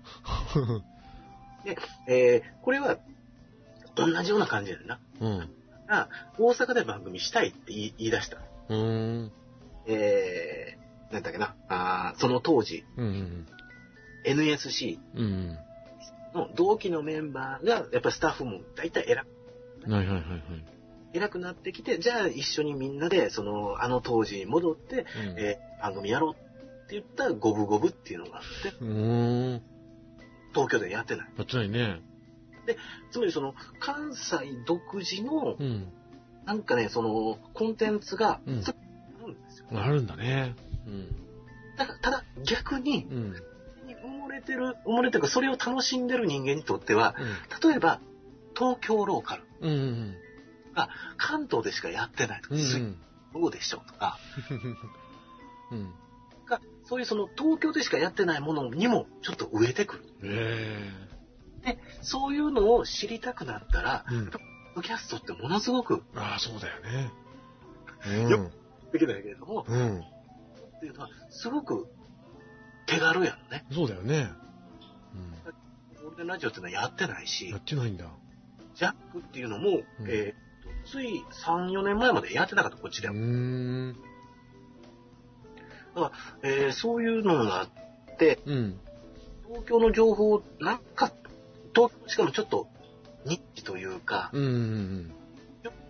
[1.65, 2.99] で、えー、これは、
[3.97, 5.01] 同じような感じやな。
[5.21, 5.51] うん。
[5.89, 8.39] あ、大阪で番組したいって言い出した。
[8.71, 9.33] うーん。
[9.87, 11.55] えー、なんだっけな。
[11.69, 13.47] あーその当時、うんうん。
[14.25, 15.59] NSC うん。
[16.35, 20.21] の同期のメンバーが、やっぱりスタッフも大体偉くはいはいはいはい。
[21.13, 29.63] 偉くなってきて、じゃあ一緒にみんなで、その、あの当時に戻って、うんえー番組やろうって言った五分五分っていうのがあって、うーん。
[30.53, 31.29] 東京でやってない。
[31.39, 32.03] やってないね。
[33.11, 35.91] つまりその、関西独自の、うん。
[36.51, 39.67] なんかね、その、コンテンツが、うんそあるんですよ。
[39.81, 40.57] あるんだね。
[40.85, 41.07] うん。
[41.77, 43.35] だから、ただ逆に、うん。
[44.05, 47.15] 埋もれてる、埋もれてるか、それを楽しんでる人間にとっては、
[47.63, 47.71] うん。
[47.71, 48.01] 例えば、
[48.59, 50.17] 東京ローカル、うんうん
[51.19, 52.61] 関東でしかやってないとか、うん。
[52.61, 52.97] うん水
[53.33, 54.19] どうでしょうとか、
[55.71, 55.95] うん。
[56.47, 60.05] がそういうその東京でしかやってないものにもちょっと植えてくる。
[60.25, 60.93] え
[61.65, 64.15] で、そういうのを知りたくなったら、え。
[64.15, 64.31] うん。
[64.81, 68.31] ドキャストってものすごくああ、そうだよね。
[68.31, 68.51] よ
[68.93, 69.79] できないけれども、うん。
[69.79, 70.01] うん。
[70.01, 70.03] っ
[70.81, 71.87] ていうのは、すごく
[72.87, 73.65] 手軽やのね。
[73.73, 74.31] そうだよね。
[76.03, 78.07] ゴールデンラジオっていうのはやってないしや、ってないんだ。
[78.75, 80.51] ジャックっていうのも、うんえー
[80.85, 83.95] とつい3、4年前までやってなかった、こっちでうー
[85.95, 86.09] は。
[86.09, 86.13] ん。
[86.43, 87.71] えーそういうのがあっ
[88.19, 88.81] て、うん。
[89.47, 91.13] 東京の情報、なんか、
[91.75, 92.70] 東京しかもちょっと、
[93.25, 95.13] ニッチというか、うん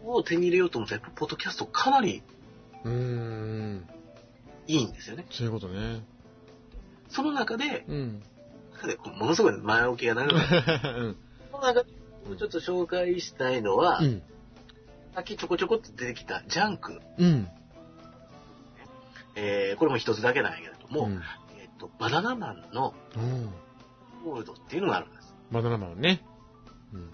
[0.05, 2.23] を手に入れようと思ったら、やっぱポッドキャストかなり
[2.85, 2.93] うん。
[2.93, 3.89] うーん。
[4.67, 5.27] いいんですよね。
[5.31, 6.03] そういうことね。
[7.09, 8.23] その中で、うん。
[9.19, 11.01] ものすごい前置きが長くなる。
[11.05, 11.17] うん。
[11.51, 11.91] その中で、
[12.39, 14.23] ちょっと紹介したいのは、うん。
[15.15, 17.01] さっきちょこちょこって出てきたジャンク。
[17.19, 17.49] うん。
[19.37, 21.23] えーこれも一つだけなんやけれども、うん。
[21.59, 23.51] えっ、と、バナナマンのうん。
[24.25, 25.35] ゴールドっていうのがあるんです。
[25.51, 26.25] バナナマンね。
[26.93, 27.11] うん。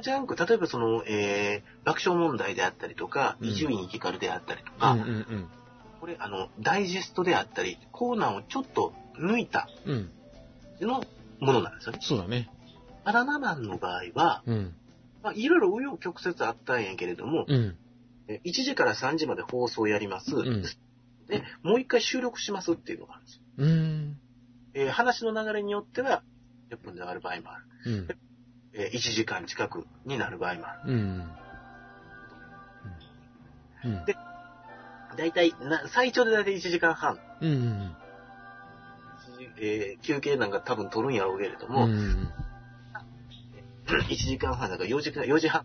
[0.00, 5.48] ジャンク、例えばその、えー爆笑問題であったりとか、うん伊集院光であったりとうか、んうん
[6.00, 10.10] これ、あの、ダイジェストであったり、コーナーをちょっと抜いたうん。
[10.80, 10.88] うん。
[10.88, 11.04] の
[11.40, 11.98] ものなんですよね。
[12.00, 12.48] そうだね。
[13.04, 14.74] バナナマンの場合は、うん。
[15.22, 17.76] まあ、いろいろ紆余曲折あったんやけれども、うん。
[18.28, 20.34] え1時から3時まで放送やります。
[20.34, 23.42] んで、もう一回収録しますっていうのがあるんですよ。
[23.58, 24.20] うーん。
[24.72, 26.22] えー話の流れによっては、
[26.70, 28.16] 10分で終わる場合もある。
[28.74, 28.80] うん。
[28.80, 30.92] えー1時間近くになる場合もある。
[30.92, 31.30] うん。
[33.84, 34.04] うん。
[34.04, 34.16] で
[35.16, 37.18] だいたい、な最長でだいたい1時間半。
[39.62, 42.32] えー休憩なんか多分取るんやろうけれどうも、ん。
[43.86, 45.64] 1時間半だから4時間、4時半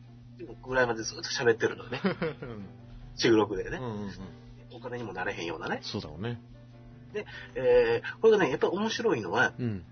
[0.67, 2.01] ぐらいまでずっと喋ってるのね。
[3.15, 3.77] 収録でね。
[3.77, 3.85] うん。
[3.85, 4.11] うん。
[4.73, 5.79] お金にもなれへんようなね。
[5.83, 6.41] そうだろうね。
[7.55, 9.85] えーこれがね、やっぱり面白いのは、うん。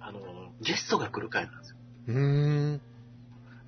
[0.00, 0.22] あのー
[0.60, 1.76] ゲストが来る回なんですよ。
[2.08, 2.80] うーん。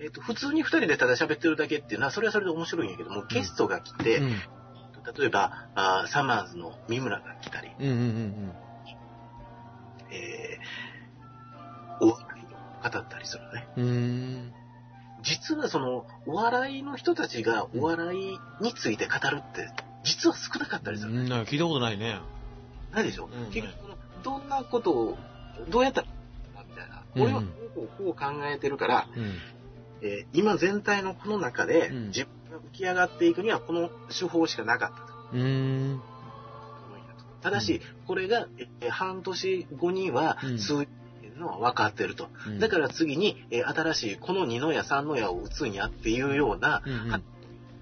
[0.00, 4.30] えっ、と、普通に2人でただ喋ってるだけっていうのは、それはそれで面白いんやけども、ゲストが来て、うん。
[4.30, 7.88] 例えば、あーサマーズの三村が来たり、うん。
[7.88, 8.52] うん。
[10.10, 12.44] えー、お笑い
[12.86, 13.68] を語ったりするのね。
[13.76, 13.84] うん。
[13.84, 14.52] うん。
[15.22, 19.70] 実はその、お笑いの人たちがお笑いについて語るって、
[20.02, 21.12] 実は少なかったりする。
[21.12, 21.28] うん。
[21.28, 22.20] なんか聞いたことないね。
[22.92, 23.74] ないでしょ、うん結局
[24.22, 25.18] どんなことを、
[25.68, 26.06] どうやったら、
[27.16, 27.42] 俺は
[27.74, 29.24] こうこう考えてるから、うん。
[30.02, 35.14] えー今全体のこの中で、うん自分が浮き上がっていくには、この手法しかなかったと。
[35.32, 36.00] うーん。
[37.42, 38.48] ただし、これが、
[38.80, 40.88] えー半年後にはうん数字
[41.38, 42.28] のは分かってると。
[42.46, 47.20] うんだから次に、えー新しいこの二の矢三の矢を打つんやっていうような、うんうんは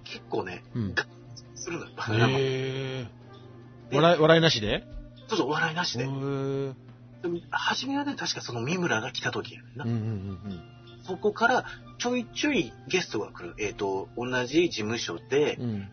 [0.05, 1.07] 結構ね、うんガッ
[1.55, 1.91] するのよ。
[3.93, 4.85] 笑い、笑いなしで？
[5.29, 6.05] そうそう、笑いなしで。
[7.51, 9.85] 初めはね、確かその三村が来た時やねんな。
[9.85, 10.39] うんうん
[11.05, 11.65] そこから
[11.99, 13.57] ちょいちょいゲストが来る。
[13.59, 15.71] えっ、と、同じ事務所で、うん。
[15.71, 15.89] うん。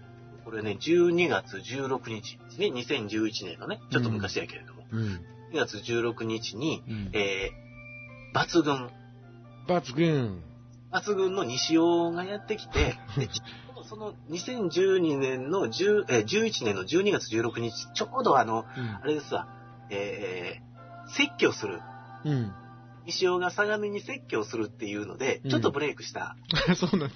[0.46, 2.68] これね、12月16日ですね。
[2.68, 4.84] 2011年のね、ちょっと昔やけれども。
[4.92, 5.02] うん。
[5.52, 7.10] 2月16日に、うん。
[7.14, 8.90] えー、抜群、
[9.68, 10.44] 抜群。
[10.92, 13.30] 抜群の西尾がやってきて、で
[13.88, 18.66] その2012年の10、えー11年の12月16日、ちょうどあの、
[19.02, 19.48] あれですわ、
[19.90, 20.69] えー、
[21.16, 21.82] 説教する。
[22.26, 22.54] うん。
[23.06, 26.36] 西尾が相模に説教するっていうのでう、んちょっとブレイクした。
[26.68, 26.76] うん。
[26.76, 27.16] そうなんだ。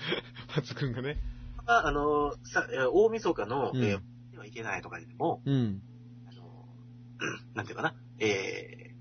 [0.56, 1.18] 抜群がね。
[1.66, 4.00] ああの、さえー大晦日の、うんえー
[4.32, 5.82] ではいけないとかでも、うん。
[6.28, 6.66] あの、
[7.54, 8.94] なんていうかな、え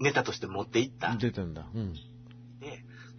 [0.00, 1.16] ー、ネタとして持っていった。
[1.16, 1.66] 出たんだ。
[1.74, 1.92] うん。
[1.94, 2.00] で、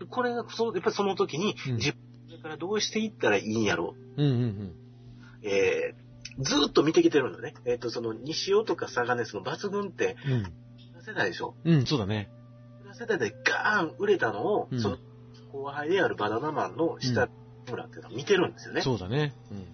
[0.10, 4.74] これが、そのやっぱりその時に、うん自分からどうしていったらいいんやろうんうん
[5.44, 5.48] う。
[5.48, 6.03] えー、
[6.40, 7.54] ずーっと見てきてるのね。
[7.66, 10.54] えっ、と、その、西尾とかサガネスの抜群って、うん。
[11.06, 11.56] 世代でしょ？
[11.66, 12.30] うん、そうだね。
[12.94, 14.98] 世代でガーン売れたのを、うんその、
[15.52, 17.30] 後輩であるバナナマンの下
[17.70, 18.82] 村っていうのを見てるんですよね。
[18.82, 19.34] そうだね。
[19.52, 19.68] うん。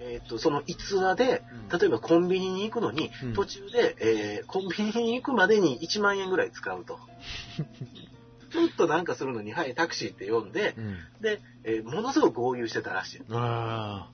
[0.00, 1.42] えっ、と、その逸話で、
[1.72, 6.98] 例えばコンビニに行くのに、うん途中で、えーコンビニに行くまでに1万円ぐらい使うと。
[8.52, 10.98] ちょっとなんかするのに、はい、タクシーって呼んで、うん。
[11.20, 13.22] で、えーものすごく豪遊してたらしい。
[13.30, 14.10] あ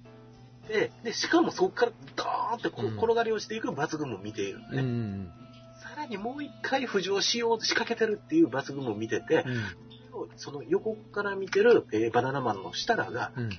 [0.73, 4.71] で、で、しかもそこからドーンってこううん転がり落ちていく抜群も見ているのあ。
[4.73, 4.83] うね。
[4.83, 5.33] ん。
[5.83, 10.29] さらにもう一回浮上しようと仕掛けてるっていう抜群も見てて、うん。
[10.37, 13.51] その横から見てる、えーバナナマンの設楽が、うん。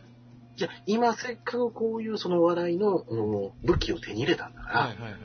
[0.55, 5.19] じゃあ今せっかくこういうその笑いのうん武器を手に入れたんだから、はいはいはい。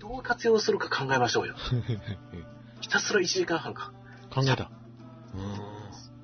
[0.00, 1.54] どう活用するか考えましょうよ。
[2.80, 3.92] ひたすら1時間半か。
[4.30, 4.70] 考えた。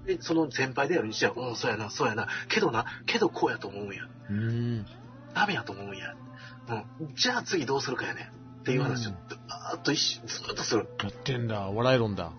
[0.07, 2.29] で、その先輩である西は、うん、そうやな、そうやな。
[2.49, 4.09] けどな、けどこうやと思うんや。
[4.29, 4.87] うん。
[5.31, 5.35] うん。
[5.35, 6.15] ダメやと思うんや。
[7.01, 7.15] うん。
[7.15, 8.31] じゃあ次どうするかやね。
[8.61, 10.89] っていう話を、うんずーっと一瞬、ずーっとする。
[11.03, 11.61] やってんだ。
[11.71, 12.33] 笑い論だ。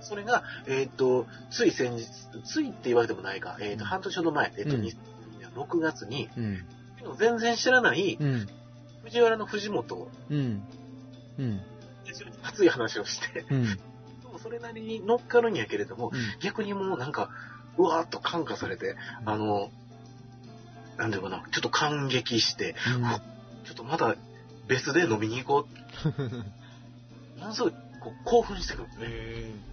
[0.00, 2.06] それが、えっ、と、つい先日、
[2.44, 4.96] ついって言われてもないか、えっ、と、うん半年ほど前、えっ、と、うん2000
[5.40, 6.64] 年6月に、うん。
[7.18, 8.46] 全然知らないうん。
[9.04, 10.62] 藤原の藤本、うん。
[11.38, 11.60] うん。
[12.42, 13.64] 熱い話をして、うん。
[13.64, 13.70] で
[14.30, 17.30] もそれなりに乗っかるんやけれども、逆にもうなんか、
[17.76, 19.70] うわーっと感化されて、あの、
[20.96, 22.74] なんていうかな、ちょっと感激して、
[23.64, 24.16] ちょっとまた
[24.68, 27.38] 別で飲みに行こう。
[27.40, 29.64] ものすごいこう興奮してくるんです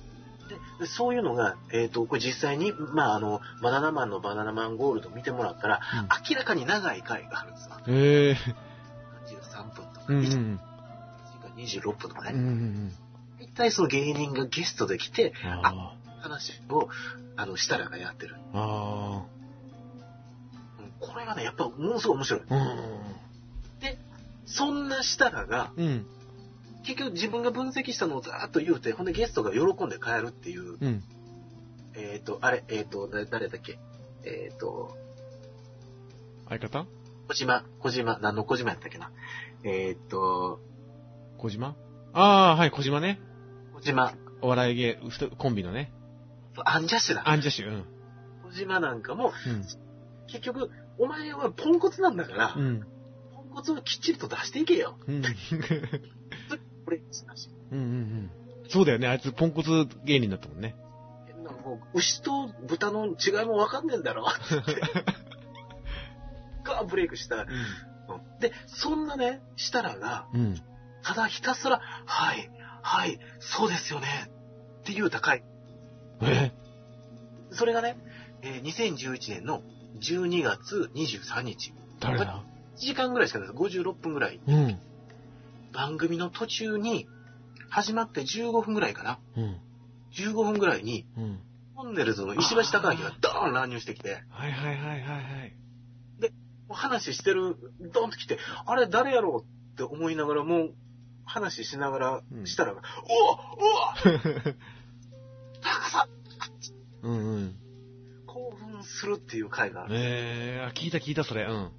[0.50, 5.80] ででそういうのが、えっ、と、これ実際に、まあ、あの、バナナマンのバナナマンゴールド見てもらったら、
[6.30, 7.78] 明らかに長い回があるんですよ。
[7.88, 7.92] え。
[7.92, 8.38] へえ。
[9.54, 10.60] 33分とか、うんう1時ん。
[11.42, 12.50] 間26分とかうんうね。
[12.50, 12.92] ん
[13.40, 15.66] 一体その芸人がゲストで来て、うん。
[15.66, 16.90] あ話を、
[17.38, 18.36] あの、設楽がやってる。
[18.54, 18.60] あ。
[18.60, 19.41] あうん
[21.02, 22.42] これがね、やっぱものすごい面白い。
[22.50, 22.56] あ。
[22.56, 23.12] うん。
[24.46, 26.06] そんな設楽が、うん。
[26.84, 31.04] 結局自分が分析したのをざーっと言うて、ほんでゲストが喜んで帰るっていう、うん。
[31.96, 33.78] えっ、と、あれ、えっ、と、だ誰だっけ？
[34.24, 34.96] えっ、と、
[36.50, 36.86] 相方？
[37.28, 39.12] 小島、小島、何の小島やったっけな？
[39.64, 40.60] えっ、と、
[41.38, 41.76] 小島？
[42.14, 43.20] ああ、はい、小島ね。
[43.76, 45.00] 小島、お笑い芸、
[45.38, 45.94] コンビのね。
[46.66, 47.30] アンジャッシュだ。
[47.30, 47.70] アンジャッシュ。
[47.70, 47.86] うん。
[48.50, 49.62] 小島なんかも、うん。
[50.28, 52.86] 結局、お前はポンコツなんだから、うん。
[53.34, 54.98] ポンコツをきっちりと出していけよ。
[55.08, 55.22] うん。
[55.24, 55.28] こ
[56.92, 58.32] れ、話うんうんうん。
[58.70, 59.08] そうだよね。
[59.08, 60.76] あいつポンコツ芸人だったもんね。
[61.44, 64.26] なんかもう牛と豚の違いもわかんねえんだろ。
[66.64, 67.38] がブレイクした。
[67.38, 67.48] うん
[68.40, 70.62] で、そんなね、設楽が、うん。
[71.04, 72.50] ただひたすら、はい、
[72.82, 74.08] はい、そうですよね、
[74.82, 75.44] っていう高い。
[76.22, 76.52] え？
[77.52, 77.98] それがね、
[78.42, 79.62] えー2011年の
[80.02, 81.74] 12月23日。
[82.00, 82.44] 誰だ
[82.76, 83.60] ？1時間ぐらいしかないです。
[83.80, 84.40] 56分ぐらい。
[84.46, 84.80] うん。
[85.74, 87.08] 番組の途中に、
[87.70, 89.20] 始まって15分ぐらいかな。
[89.38, 89.58] うん。
[90.14, 91.40] 15分ぐらいに、うん。
[91.76, 95.54] トンネルズの石橋貴明がドーン乱入してきて、はいはいはいはいはい。
[96.68, 100.74] もう話してる、ドンと来て、あれ誰やろうって思いながら、もう
[101.26, 103.96] 話しながらうんしたら、うわうわ
[105.62, 106.08] 高さ
[107.04, 107.56] うんうん。
[108.84, 109.96] するっていう回がある。
[109.96, 111.44] ええー、聞いた聞いたそれ。
[111.44, 111.72] うん。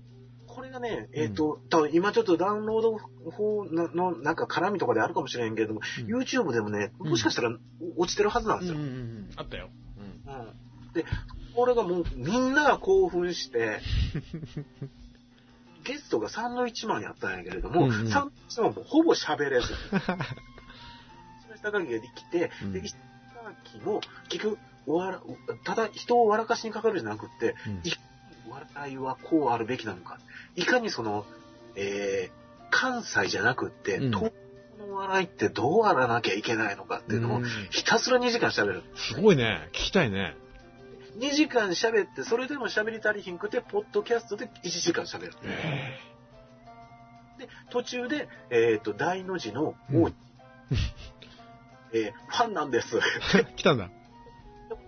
[0.46, 2.98] これがね、えっ、と、多分今ちょっとダウンロード
[3.30, 7.56] 法ののなんか絡みとかであるかもしれんけれども、うん YouTube でもね、もしかしたら
[7.96, 8.78] 落ちてるはずなんですよ。
[8.78, 9.30] うんうんうん。
[9.36, 9.70] あったよ。
[10.26, 10.32] うん。
[10.32, 10.62] うん
[10.92, 11.06] で、
[11.54, 13.80] これがもうみんなが興奮して、
[15.84, 19.72] ゲストがサンドイッチマンやったんやけれども、うんうんサンドイッチマンもほぼ喋れず、石
[21.62, 24.58] 橋貴明ができて、うんで、石橋貴明も結局、
[25.64, 27.92] ただ人を笑かしにかかるじゃなくって、うんい
[28.74, 30.18] 笑いはこうあるべきなのか。
[30.56, 31.24] いかにその、
[31.76, 34.32] えー、関西じゃなくって、うん東
[34.78, 38.82] 京の笑いってどうあらなきゃいけないのかっていうのを、うんひたすら2時間喋る。
[38.94, 39.68] すごいね。
[39.72, 40.36] 聞きたいね。
[41.18, 45.32] 2時間喋って、それでも喋り足りひんくて、ポッドキャストで1時間喋る。
[45.44, 45.98] え
[47.38, 50.14] で、途中で、えっ、と、大の字のうん
[51.94, 52.98] えーファンなんです。
[53.36, 53.90] え 来たんだ。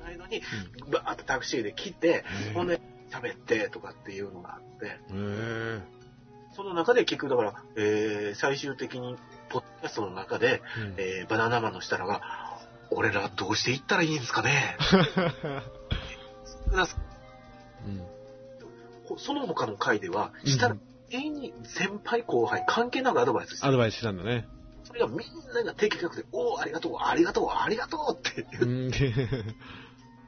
[0.05, 0.43] ないのに、
[0.91, 4.99] バーッとタクシーで来て、うんほんで、喋ってとかっていうのがあって、
[6.57, 9.17] その中で結局だから、えー最終的に、
[9.51, 10.95] ポッドキャストの中で、うん。
[10.99, 12.21] えーバナナマンの設楽が、
[12.91, 14.77] 俺らどうしていったらいいんですかね？
[17.87, 18.03] うん。
[19.07, 20.77] ほその他の回では、うんしたら、
[21.11, 24.49] 全員に先輩後輩関係なくアドバイスしてアドバイスしたんだね。
[24.85, 25.19] それがみん
[25.55, 28.91] なが的確で、おお、ありがとう、ありがとう、ありがとうって言うう。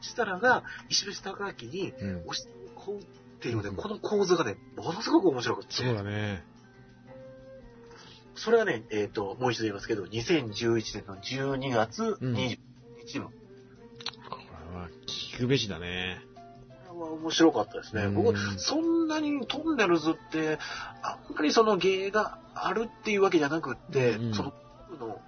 [0.06, 0.10] ん。
[0.10, 1.92] したらが、石橋貴明に
[2.26, 3.04] 押してこうっ
[3.40, 5.74] ていうね、うんこの構図がね、ものすごく面白くて。
[5.74, 6.44] そうだね。
[8.34, 12.58] それはね、えっ、と、もう一度言いますけど、2011年の12月20
[13.06, 13.32] 日の、こ
[14.72, 16.20] れは聞くべしだね。
[16.88, 18.04] これは面白かったですね。
[18.04, 20.58] うん僕、そんなにトンネルズって、
[21.02, 24.52] あんまりその芸があるっていうわけじゃなくって、うんその、
[25.00, 25.20] の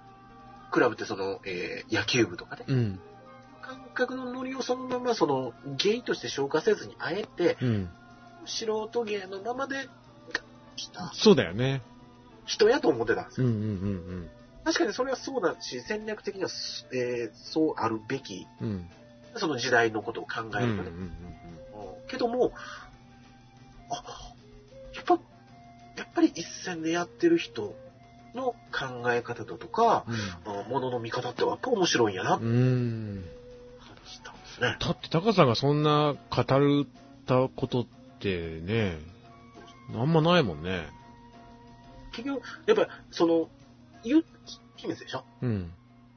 [0.71, 2.99] クラブってその、えー野球部とかね、うん。
[3.69, 7.89] 感覚のノリをそのままその、芸として消化せずに、あえて、うん。
[8.45, 9.87] 素人芸のままで、
[10.75, 11.81] 来たそうだよね。
[12.45, 13.47] 人やと思ってたんですよ。
[13.47, 14.29] うんうんうん
[14.65, 16.49] 確かにそれはそうだし、戦略的には、
[16.93, 18.67] えーそうあるべき、うん。
[18.67, 18.89] うん。
[19.35, 20.61] その時代のことを考えるとね。
[20.61, 21.09] うんうんうんうん
[22.09, 22.51] けども、
[23.91, 24.33] あ、
[24.95, 25.13] やっぱ、
[25.95, 27.75] やっぱり一戦でやってる人
[28.33, 30.05] の考え方だとか、
[30.45, 33.25] あものの見方ってやっぱ面白いんやなうん。
[34.59, 34.77] ですね。
[34.79, 36.85] だって、タカさんがそんな語る
[37.25, 37.85] たことっ
[38.19, 38.97] てね、
[39.95, 40.87] あんまないもんね。
[42.11, 43.49] 結局、やっぱり、その、
[44.03, 44.25] 言う、
[44.77, 45.23] 秘密でしょ？
[45.41, 45.49] うん。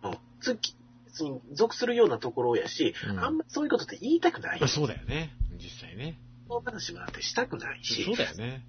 [0.02, 0.16] うん。
[0.40, 0.58] つ
[1.06, 4.60] 別に属するようなところやし、うんあんまそういうことって言いたくない。
[4.60, 5.34] まあそうだよね。
[5.58, 6.18] 実際ね。
[6.48, 8.64] その話もだってしたくないし、そうだよね。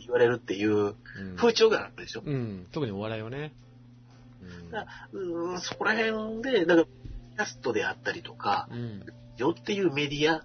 [0.00, 0.94] 言われるっていううん
[1.36, 2.22] 風潮があるでしょ？
[2.24, 2.66] うん。
[2.72, 3.52] 特にお笑いはね。
[4.72, 9.04] だうーん、そこら辺で、だから、キャストであったりとか、うん。
[9.36, 10.44] よっていうメディア、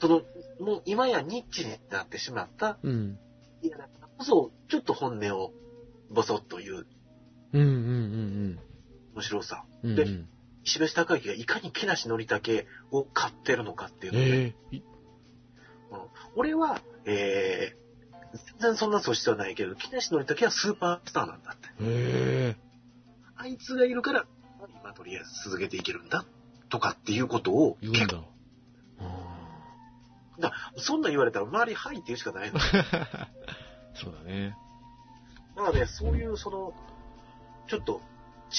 [0.00, 0.22] その、
[0.60, 3.18] もう今やニッチになってしまったうん。
[3.62, 5.52] メディアだからこそ、ちょっと本音を
[6.10, 6.86] ボソッと言う
[7.52, 8.58] うんうんうん
[9.14, 9.64] 面白さ。
[9.82, 9.96] うん。
[9.96, 10.28] でうん
[10.66, 14.86] 石橋貴明がいかに木梨憲武を買ってるのかっていうのをね、ええいうん
[16.34, 21.68] 俺は、えー、全然そんな素質はないけど、木梨憲武はスーパースターなんだって。
[21.80, 22.56] え
[23.36, 24.35] あいつがいるから、今
[24.96, 26.24] とりあえず続けていけるんだ、
[26.68, 28.22] とかっていうことをえ言うんだ。
[29.00, 29.36] あ
[30.38, 32.58] だそんなん言われたら周りはいって言うしかないの。
[32.58, 32.62] ー
[33.94, 34.54] そうだね。
[35.56, 36.74] だからね、そういうその、
[37.68, 38.02] ちょっと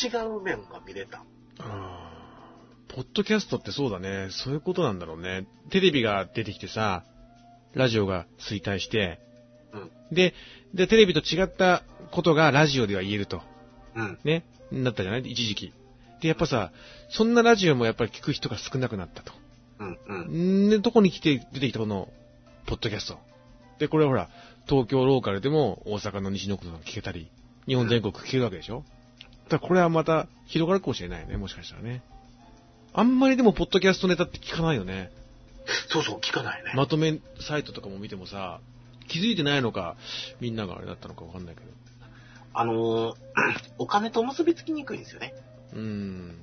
[0.03, 1.23] 違う面が見れた。
[1.59, 4.29] あーポッドキャストってそうだね。
[4.31, 5.45] そういうことなんだろうね。
[5.69, 7.03] テレビが出てきてさ、
[7.73, 9.19] ラジオが衰退して、
[9.73, 10.33] うんで、
[10.73, 13.41] で、テレビと違ったことがラジオでは言えると。
[13.95, 14.19] うん。
[14.23, 14.45] ね。
[14.71, 15.21] なったじゃない？
[15.29, 15.73] 一時期。
[16.21, 16.71] で、やっぱさ、
[17.09, 19.33] そんなラジオもやっぱり聞く人が少なくなったと。
[19.79, 19.97] うん。
[20.07, 20.67] うん。
[20.67, 22.09] んで、どこに来て出てきたこの、
[22.65, 23.19] ポッドキャスト。
[23.79, 24.29] で、これはほら、
[24.67, 27.29] 東京ローカルでも大阪の西のことが聞けたり、
[27.67, 28.83] 日本全国聞けるわけでしょ、
[29.49, 32.01] だからこれはまた広がるかもしれないよね、もしかしたらね。
[32.93, 35.11] あんまりでもポッドキャストネタって聞かないよね。
[35.89, 36.73] そうそう、聞かないね。
[36.75, 38.59] まとめサイトとかも見てもさ、
[39.07, 39.95] 気づいてないのか、
[40.41, 41.67] みんながあれだったのかわかんないけど。
[42.53, 43.15] あのー
[43.77, 45.33] お金と結びつきにくいんですよね。
[45.77, 46.35] うーん。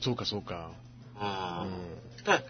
[0.00, 0.70] そうかそうか。
[1.16, 1.26] うん。
[1.26, 2.00] うん。
[2.24, 2.42] だ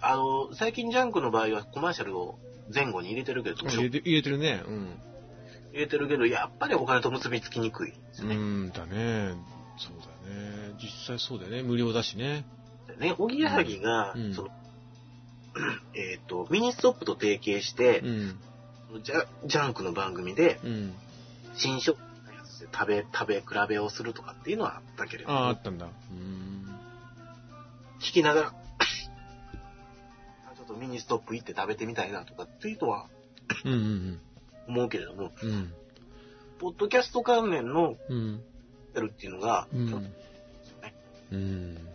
[0.00, 2.38] あのー最近ジャンクの場合はコマーシャルを
[2.72, 4.62] 前後に入れてるけど、入れて入れてるね。
[4.66, 4.98] うん。
[5.72, 8.36] 入れてるけど、やっぱりお金と結びつきにくいですよね。
[8.36, 9.34] うんだね。
[9.78, 10.74] そうだね。
[10.82, 11.62] 実際そうだよね。
[11.62, 12.44] 無料だしね。
[12.88, 14.48] でね、おぎやはぎが、うんその、
[15.94, 18.06] えっ、と、ミニストップと提携してう、
[18.98, 19.02] ん。
[19.02, 20.94] ジャジャンクの番組で、うん。
[21.56, 22.07] 新商品
[22.58, 25.88] のやつで食べ、食べ比べをするとかっていうのはあったけれども、ああ、あったんだ。
[28.00, 28.52] 聞きながら、あ
[30.56, 33.06] ちょっとミニストップ行って食べてみたいなとかっていうのは
[33.64, 34.20] うんうん
[34.68, 35.50] 思うけれども、うん。
[35.50, 35.72] うん。
[36.58, 38.42] ポッドキャスト関連のうん。
[38.94, 40.12] やるっていうのが、うん
[41.30, 41.74] うん。
[41.74, 41.86] だか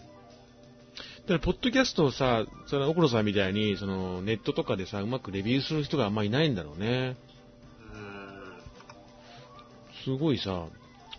[1.28, 7.16] ら、ポッドキャストをさ、その、奥野さんみたいに、その、ネットとかでさ、うまくレビューする人があんまりいないんだろうね。
[10.04, 10.68] すごいさ、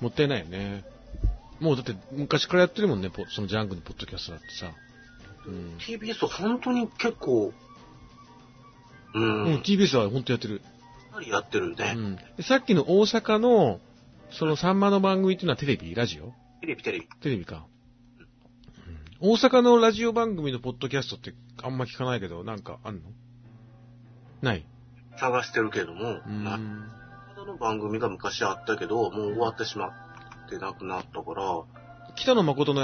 [0.01, 0.85] もったいないよね。
[1.61, 4.73] もうだって、昔からやってるもんね、ポそのジャンクのポッドキャストだってさ。
[5.47, 5.77] うん。
[5.79, 7.53] TBS は本当に結構、
[9.14, 10.61] ううんん、、TBS は本当やってる。
[11.31, 11.92] やってるうね。
[11.92, 12.16] ん。
[12.16, 13.81] でさっきの大阪の、
[14.33, 16.33] その、さんまの番組っていうのはテレビラジオ？
[16.61, 17.07] テレビテレビ。
[17.23, 17.66] テレビか。
[19.23, 23.03] うん、大阪のラジオ番組のポッドキャストってあんま聞かないけど、なんかあんの？
[24.42, 24.66] ない？
[25.16, 26.59] 探してるけども、うな
[27.44, 27.46] ん。
[27.48, 31.62] の番組が昔あったけど、もう終わってしまってなくなったから、
[32.16, 32.80] 北野誠の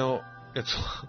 [0.55, 1.09] やつは、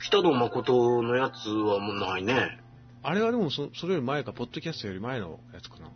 [0.00, 2.60] 北野誠のやつはもうないね。
[3.02, 5.90] あれはでもそそれより前か、ポッドキャストより前のやつかな。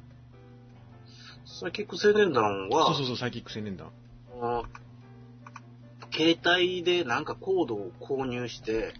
[1.46, 3.90] サイキック青年団は、そうそうそう、サイキック青年団。
[6.12, 8.94] 携帯でなんかコードを購入して、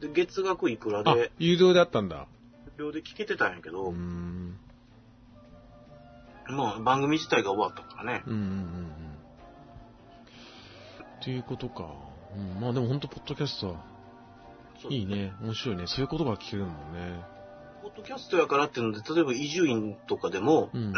[0.00, 2.26] で月額いくらあで、、有料であったんだ。
[2.76, 4.58] 無料で聞けてたんやけうど、ん。
[6.48, 8.22] まあ番組自体が終わったからね。
[8.26, 8.86] うんうんうんうん。
[11.20, 11.94] っていうことか。
[12.36, 13.84] うん、まあでも本当ポッドキャストは
[14.90, 15.32] いいね。
[15.40, 15.86] 面白いね。
[15.86, 17.24] そういうことが聞けるもんね。
[17.82, 20.92] ポッドキャストやからっていうので、例えば伊集院とかでも、うん。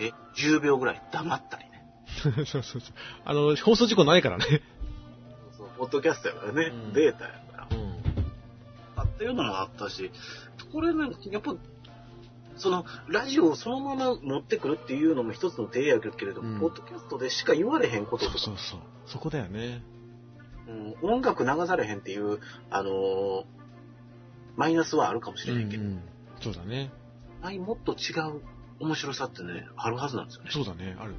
[0.00, 1.82] え、10秒ぐらい黙ったりね。
[2.22, 2.82] そうそうそう。
[3.24, 4.62] あの、放送事故ないからね。
[5.56, 7.76] そう、ポッドキャストやからね、うんデータやから。
[7.76, 7.94] うん。
[8.96, 10.10] あっていうのもあったし、
[10.72, 11.54] これね、やっぱ、
[12.62, 19.82] その、ラジオをそのまま持ってくるっていうのも一つの手やけれども、うんポッドキャストでしか言われへんこととか、そうそうそこだよね。
[21.02, 22.38] うん音楽流されへんっていう、
[22.70, 23.44] あのー
[24.56, 26.02] マイナスはあるかもしうんうれへんけど、ん。
[26.40, 26.92] そうだね。
[27.42, 28.42] ないもっと違う
[28.80, 30.50] 面白さってね、あるはずなんですよね。
[30.52, 30.96] そうだね。
[31.00, 31.14] ある。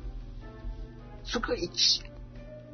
[1.23, 2.03] そこが一、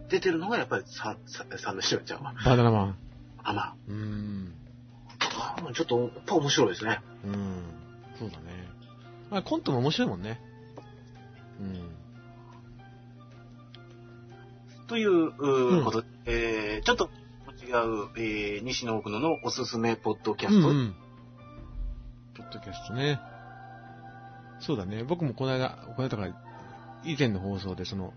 [0.09, 2.33] 出てるのがやっぱりサン、ササンドシュちゃんは。
[2.45, 2.97] バナナマン。
[3.43, 4.53] あ、まうーん。
[5.37, 7.01] あ、あちょっと、やっぱ面白いですね。
[7.25, 7.63] うん。
[8.19, 8.43] そうだね。
[9.29, 10.41] まあ、コントも面白いもんね。
[11.59, 11.99] うん。
[14.87, 17.09] というううんことで、えー、ちょっと
[17.63, 20.69] 違う、えー、西野奥野のおすすめポッドキャスト。
[20.69, 20.95] うんうん。
[22.35, 23.19] ポッドキャストね。
[24.59, 25.03] そうだね。
[25.03, 26.33] 僕もこの間、この間から、
[27.05, 28.13] 以前の放送で、その、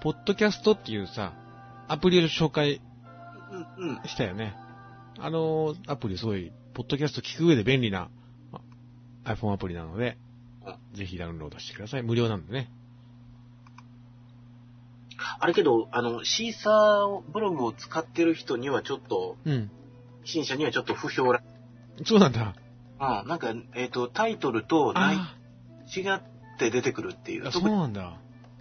[0.00, 1.34] ポッドキャストっていうさ、
[1.88, 2.80] アプリを紹介
[3.78, 4.02] うん、うん。
[4.06, 4.54] したよね。
[5.18, 8.08] あのアプリすごい、ポッドキャスト聞く上で便利なあ
[9.24, 10.16] iPhone アプリなので、
[10.94, 12.02] ぜひダウンロードしてください。
[12.02, 12.70] 無料なんでね。
[15.40, 19.70] あれけど、あの、シーサーブログを使ってる人にはちょっと、うん。
[20.24, 21.42] 新社にはちょっと不評ら、
[22.04, 22.54] そうなんだ。
[23.00, 25.36] うん、なんか、えっ、と、タイトルと内あ
[25.96, 26.20] 違っ
[26.58, 27.50] て出てくるっていう。
[27.50, 28.18] そうなんだ。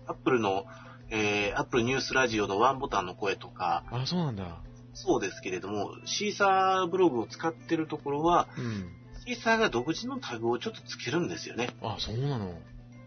[0.08, 0.66] アップルの、
[1.10, 4.62] えー、アップルニュースラジオのワンボタンの声とか、あ、そうなんだ。
[4.94, 9.01] そうですけれども、シーサーブログを使ってるところは、うん。
[9.26, 11.70] シーサーが独自のタグをちょっとつけるんですよね。
[11.82, 12.56] あ、そうなの。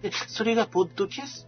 [0.03, 1.47] で、それがポッドキャス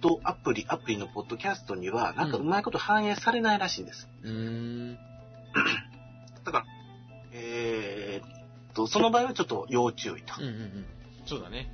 [0.00, 4.08] トアプリ、アプリのポッドキャストには、なんかうまいこと反映されないらしいんです。
[4.22, 4.30] うー
[4.92, 4.98] ん。
[6.44, 6.64] だから、
[7.32, 10.34] えーっと、その場合はちょっと要注意と。
[10.38, 10.86] うんうんうん。
[11.24, 11.72] そうだね。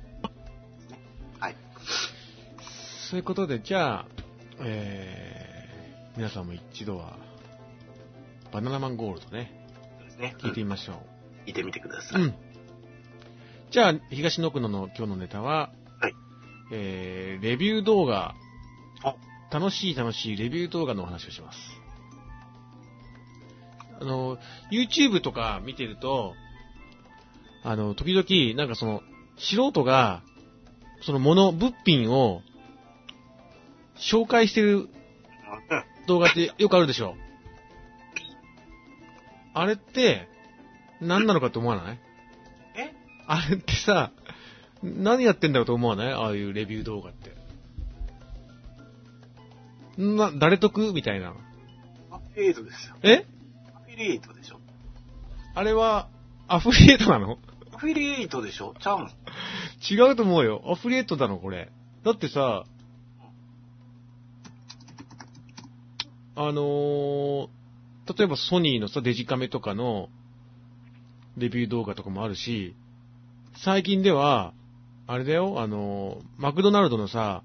[1.39, 1.55] はい。
[3.09, 4.05] そういうことで、じゃあ、
[4.61, 7.17] えー、皆さんも一度は、
[8.51, 9.67] バナナマンゴールドね、
[9.97, 10.35] そうですね。
[10.39, 11.12] 聞いてみましょ聞
[11.45, 12.01] いてみてくだう。
[12.01, 12.21] さい。
[12.21, 12.35] うん。
[13.71, 16.15] じゃあ、東野区野の今日のネタは、はい。
[16.71, 18.35] えー、レビュー動画
[19.03, 19.15] あ、
[19.51, 21.57] 楽しい楽しいレビュー動画のお話をします。
[23.99, 24.37] あの、
[24.71, 26.33] YouTube とか見てると、
[27.63, 29.01] あの、時々、なんかその、
[29.37, 30.23] 素人が、
[31.01, 32.41] そのもの、物品を、
[33.95, 34.89] 紹介してるうん
[36.07, 37.15] 動画ってよくあるでしょ
[39.53, 40.27] あれって、
[41.03, 41.99] 何なのかと思わない？
[42.77, 42.93] え？
[43.27, 44.11] あれってさ、
[44.81, 46.13] 何やってんだろうと思わない？
[46.13, 47.33] ああいうレビュー動画って。
[49.97, 50.93] な、誰得？
[50.93, 51.35] みたいな。
[52.11, 52.95] アフィリエイトですよ。
[53.03, 53.25] え？
[53.75, 54.59] アフィリエイトでしょ。
[55.55, 56.09] あれは、
[56.47, 57.37] アフリエイトなの？
[57.73, 59.09] アフィリエイトでしょちゃうの？
[59.89, 60.63] 違うと思うよ。
[60.65, 61.71] アフリエイトだの、これ。
[62.03, 62.63] だってさ、
[66.35, 67.47] あのー、
[68.17, 70.09] 例えばソニーのさ、デジカメとかの
[71.37, 72.75] レビュー動画とかもあるし、
[73.55, 74.53] 最近では、
[75.07, 77.43] あれだよ、あのー、マクドナルドのさ、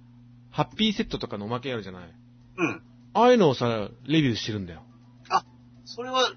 [0.51, 2.14] ハッピーセットとかのおまけあるじゃない？
[2.57, 2.82] うん。
[3.14, 4.82] ああいうのをさ、レビューしてるんだよ。
[5.84, 6.32] それは、アフ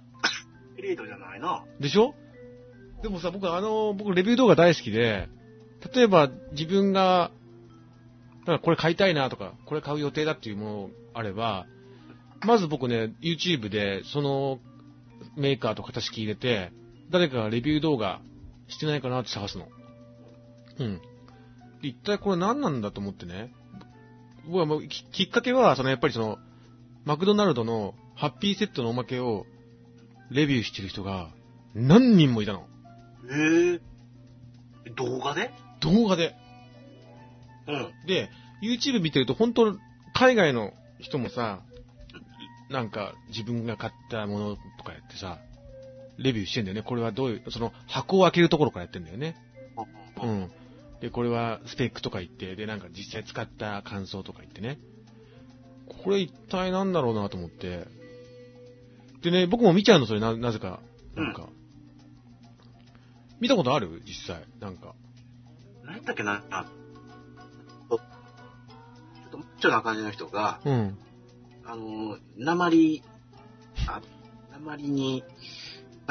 [0.78, 1.64] ィリエイトじゃないな。
[1.80, 2.16] でしょ？
[3.04, 5.28] でもさ、僕あの、僕レビュー動画大好きで、
[5.94, 7.32] 例えば自分が、
[8.42, 10.84] だからこれ買いたいなとか、これ買う予定だっていうもの
[11.14, 11.66] があれば、
[12.46, 14.60] まず僕ね、YouTube でその
[15.36, 16.72] メーカーと型式入れて、
[17.12, 18.22] 誰かがレビュー動画
[18.68, 19.68] してないかなって探すの。
[20.80, 21.02] うん。
[21.82, 23.54] で一体これ何なんだと思ってね。
[24.46, 26.40] 僕はもうききっかけは、そのやっぱりその、
[27.06, 29.46] マクドナルドのハッピーセットのおまけを
[30.30, 31.30] レビューしてる人が
[31.76, 32.68] 何人もいたの。
[33.30, 35.52] ええ動画で？
[35.80, 36.36] 動画で。
[37.68, 38.08] うん。
[38.08, 38.30] で、
[38.64, 39.76] YouTube 見てると本当
[40.14, 41.62] 海外の人もさ、
[42.70, 45.40] なんか自分が買ったものとかやってさ、
[46.18, 46.84] レビューしてんだよね。
[46.84, 49.36] これはどういう、その箱を開けるところからやってんだよね。
[50.22, 50.26] う。
[50.26, 50.52] うんん。
[51.02, 54.80] で、これはスペックとか言って、で、なんか実際使った感想とか言ってね。
[55.88, 57.88] これ一体なんだろうなと思って。
[59.22, 60.80] でね、僕も見ちゃうの、それな、なぜか。
[61.16, 61.50] なんか。
[63.40, 64.02] 見たことある？
[64.06, 64.46] 実際。
[64.60, 64.94] なんか。
[65.84, 66.66] 何やったっけなあ
[67.90, 68.00] ちょっ
[69.32, 70.98] と、マッチョな感じの人が、うん。
[71.66, 73.04] あの、鉛、
[73.88, 74.02] あ、
[74.54, 75.24] 鉛に、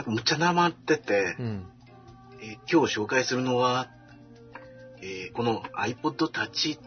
[0.00, 1.66] なんかむっちゃ鉛ってて、うん。
[2.40, 3.88] えー今日紹介するのは、
[5.02, 6.78] えーこの iPod Touch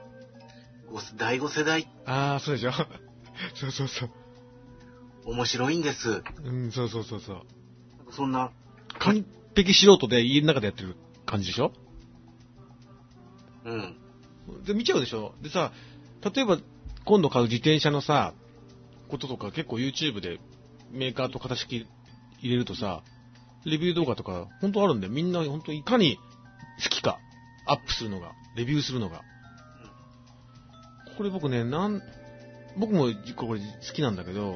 [0.92, 2.72] ご第5世代、ああ、そうでしょ
[3.54, 4.10] そうそうそう。
[5.26, 6.24] 面白いんです。
[6.44, 7.42] うん、そうそうそうそう。
[8.12, 8.52] そんな、
[8.98, 9.24] かん、
[9.56, 10.96] 璧素人で家の中でやってる
[11.28, 11.72] 感じでしょ？
[13.66, 13.98] うん。
[14.66, 15.36] で、見ちゃうでしょ？
[15.44, 15.72] でさ、
[16.34, 16.58] 例えば、
[17.06, 18.34] 今度買う自転車のさ、
[19.08, 20.40] こととか結構 YouTube で
[20.92, 21.86] メーカーと型式
[22.44, 23.04] 入れるとさ、
[23.66, 26.20] レビュー動画とか本当あるんで、みんな本当いかに
[26.84, 27.20] 好きか、
[27.66, 29.22] アップするのが、レビューするのが。
[31.18, 32.02] これ僕ね、なん、
[32.78, 34.56] 僕もこれ好きなんだけど、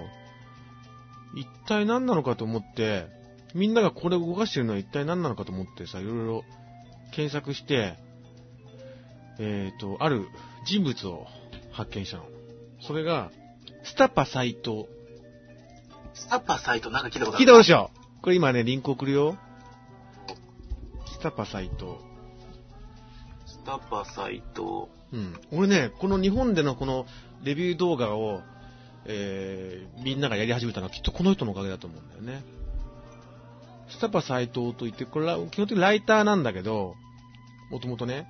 [1.35, 3.07] 一体何なのかと思って、
[3.53, 6.43] みんながこれを動かしてるのは一体何なのかと思ってさ、いろいろ
[7.13, 7.95] 検索して、
[9.39, 10.27] えっ、と、ある
[10.65, 11.27] 人物を
[11.71, 12.25] 発見したの。
[12.81, 13.31] それが、
[13.83, 14.85] スタパ斎藤。
[16.19, 17.39] スタッパーサイトなんか聞いたことある？
[17.39, 17.91] 聞いたことでしょ
[18.21, 19.37] これ今ね、リンク送るよ。
[21.05, 21.85] スタパ斎藤。
[23.45, 24.89] スタッパーサイト。
[25.11, 25.39] うん。
[25.51, 27.05] 俺ね、この日本でのこの
[27.43, 28.41] レビュー動画を、
[29.05, 32.43] えー、みんながやり始めたのはきっとこの人のおかげだと思うんだよね。
[33.89, 36.95] スタパ斎藤といって、これは基本的にライターなんだけど、
[37.71, 38.27] もともとね、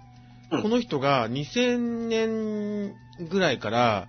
[0.51, 2.95] うんこの人が2000年
[3.29, 4.07] ぐらいから、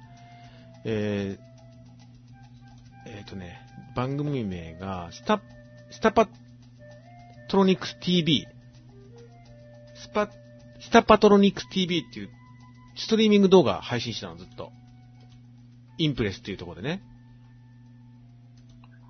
[0.84, 3.60] えー、えーとね、
[3.98, 5.42] 番組名が、スタ、
[5.90, 6.28] スタパ
[7.48, 8.46] トロニクス TV。
[9.96, 10.28] スパ、
[10.80, 12.30] スタパトロニクス TV っていう
[12.96, 14.70] ストリーミング動画配信してたの、ずっと。
[15.98, 17.02] インプレスっていうところでね。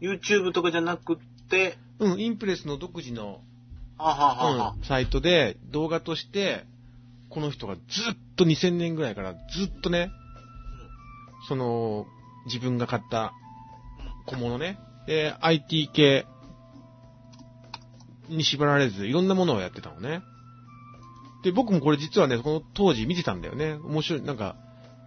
[0.00, 1.16] YouTube とかじゃなくっ
[1.50, 3.42] て、うん、インプレスの独自の、
[3.98, 6.64] ははははうん、サイトで動画として、
[7.28, 7.84] この人がずっ
[8.36, 10.10] と2000年ぐらいからずっとね、
[11.46, 12.06] その、
[12.46, 13.34] 自分が買った
[14.28, 16.26] 小物ね、で、IT 系
[18.28, 20.22] に縛られず、いろんなものをやってたのね。
[21.42, 23.74] で、僕もこれ実はね、この当時見てたんだよね。
[23.74, 24.56] 面白い、なんか、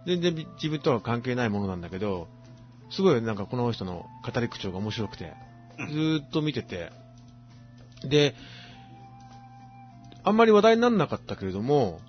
[0.06, 2.28] 全然自分とは関係ないものなんだけど、
[2.90, 5.32] すごいなんかこの人の語り口調が面白くて、
[5.78, 6.90] うんずーっと見てて、
[8.04, 8.34] で、
[10.24, 12.00] あんまり話題にならなかったけれども、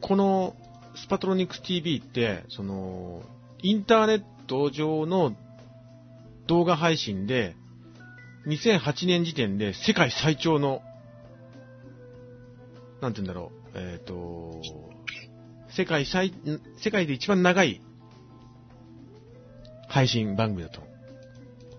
[0.00, 0.54] この
[0.96, 3.22] スパトロニクス TV って、その、
[3.62, 5.36] インターネット上の
[6.48, 7.54] 動画配信で、
[8.46, 10.82] 2008年時点で世界最長の、
[13.00, 14.60] なんて言うんだろう、えっ、と、
[15.70, 17.80] 世界最、ん世界で一番長い
[19.88, 20.82] 配信番組だと。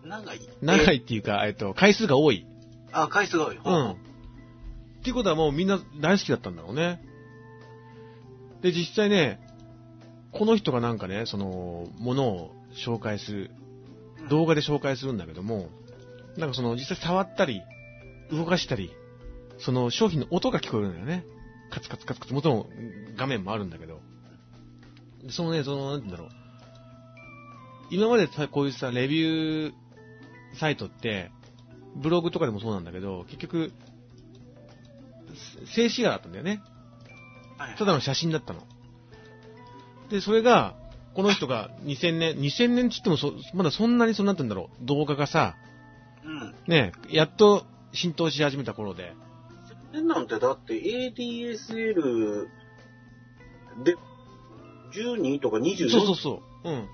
[0.04, 0.40] 長い？
[0.62, 0.98] 長い。
[0.98, 2.46] いっていうか、えっ、と、回数が多い。
[2.92, 3.58] あ、回数が多い。
[3.58, 3.92] うん。
[3.92, 3.96] っ
[5.04, 7.02] ていうことはもうみんな大好きだったんだろうね。
[8.62, 9.40] で、実際ね、
[10.32, 13.52] この人がなんかね、その、ものを紹介する、
[14.30, 15.70] 動画で紹介するんだけども、
[16.38, 17.62] なんかその、実際触ったり、
[18.32, 18.92] 動かしたり、
[19.58, 21.26] その商品の音が聞こえるんだよね。
[21.70, 22.66] カツカツカツカツ、もちろん
[23.16, 24.00] 画面もあるんだけど。
[25.24, 26.40] でそのね、その、なんて言うんだろう。
[27.92, 29.74] 今までさ、こういうさ、レビュー
[30.56, 31.32] サイトって、
[31.96, 33.72] ブログとかでもそうなんだけど、結局、
[35.66, 36.62] 静止画だったんだよね。
[37.58, 38.62] はいただの写真だったの。
[40.10, 40.76] で、それが、
[41.20, 45.58] この人が2000年、2000年って言ってもそ、まだそんなにそのなんて言うんだろう、動画がさ、
[46.24, 46.56] うん。
[46.66, 49.12] ね、やっと浸透し始めた頃で、
[49.94, 52.48] えなんてだって ADSL
[53.84, 53.96] で
[54.94, 56.88] 12とか24そうそうそう、うん。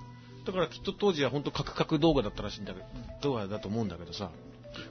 [0.44, 2.86] だからきっと当時は本当カクカク動画だったらしいんだけど、
[3.22, 4.32] 動画だと思うんだけどさ、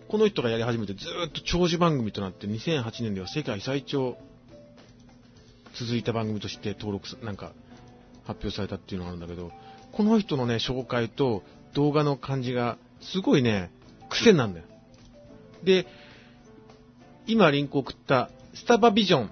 [0.08, 4.16] この人がやり始めてずーっと長寿番組となって2008年では世界最長
[5.74, 7.52] 続いた番組として登録さ、なんか
[8.26, 9.52] 発表されたっていうのがあるんだけど、
[9.92, 13.72] この人のね、紹介と動画の感じがすごいね、
[14.10, 14.66] 癖になるんだよ。
[15.64, 15.88] で、
[17.28, 19.32] 今リンク送ったスタバビジョン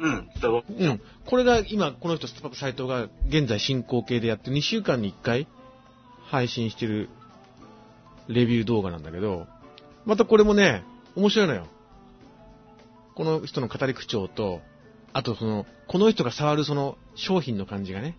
[0.00, 0.28] うん。
[0.40, 1.00] だろうん。
[1.26, 5.48] これが今、この人、スタバサイトが現在進行形でやって2週間に1回
[6.26, 7.08] 配信してる
[8.28, 9.46] レビュー動画なんだけど、
[10.06, 10.84] またこれもね、
[11.16, 11.66] 面白いのよ。
[13.14, 14.60] この人の語り口調と、
[15.12, 18.16] あとその、この人が触るその商品の感じがね。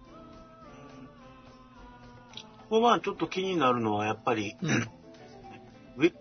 [2.70, 4.90] これまあちょっと気になるのはやっぱり、うん。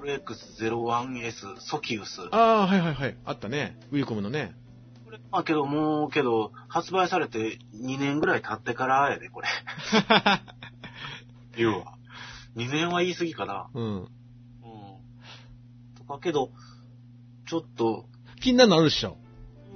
[0.00, 2.20] WX01S ソキウス。
[2.30, 3.16] ああ、はいはいはい。
[3.24, 3.76] あったね。
[3.90, 4.54] ウィーコムのね。
[5.04, 9.48] これまあけどもう、けど、発売されて2年ぐらい経ってからやで、これ。
[11.56, 11.94] 言うわ。
[12.56, 13.68] 2年は言い過ぎかな。
[13.74, 13.84] うん。
[13.84, 14.06] うん。
[15.96, 16.50] とかけど、
[17.48, 18.06] ちょっと、
[18.40, 19.16] 気になるのあるでしょ？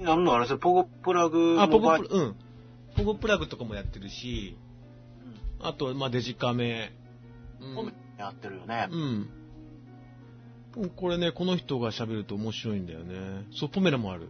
[0.00, 2.36] なんのあれそれ、ポゴプラグあ、ポゴプラ、うん。
[2.96, 4.56] ポゴプラグとかもやってるし、
[5.60, 6.92] あと、まあ、デジカメ。
[7.60, 8.88] うんうんやってるよね。
[8.90, 9.28] うん。
[10.96, 13.44] これね、この人が喋ると面白いんだよね。
[13.52, 14.28] そう、ポメラもある。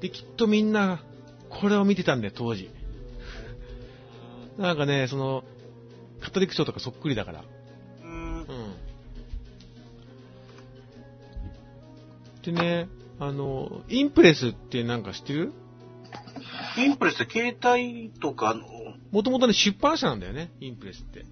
[0.00, 1.02] で、きっとみんな、
[1.50, 2.70] これを見てたんだよ、当時。
[4.58, 5.44] なんかね、その、
[6.20, 7.44] カトリック賞とかそっくりだから。
[8.02, 8.44] うんう。
[8.44, 8.46] ん。
[12.42, 12.88] でね、
[13.18, 15.52] あの、インプレスってなんか知ってる？
[16.78, 18.62] インプレスって携帯とかの、
[19.10, 21.24] もともとね、出版社なんだよね、インプレスって。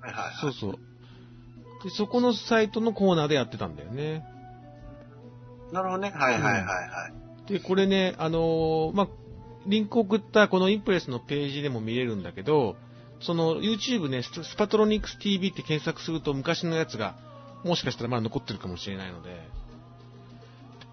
[0.00, 0.34] はいはいはい。
[0.40, 0.72] そうそう。
[1.84, 4.24] で、そこのサイトのコーナーでやってたんだよね。
[5.72, 6.10] なるほどね。
[6.10, 7.10] はいはいはいは
[7.48, 7.52] い。
[7.52, 9.08] で、これね、あのーまあ、
[9.66, 12.76] リンク送ったこのインプレスのページでも見れるんだけど、
[13.20, 17.16] その YouTube ね、ススパトロニクス TV って検索すると昔のやつが、
[17.64, 19.30] もしかしたらまだ残ってるかもしれないので、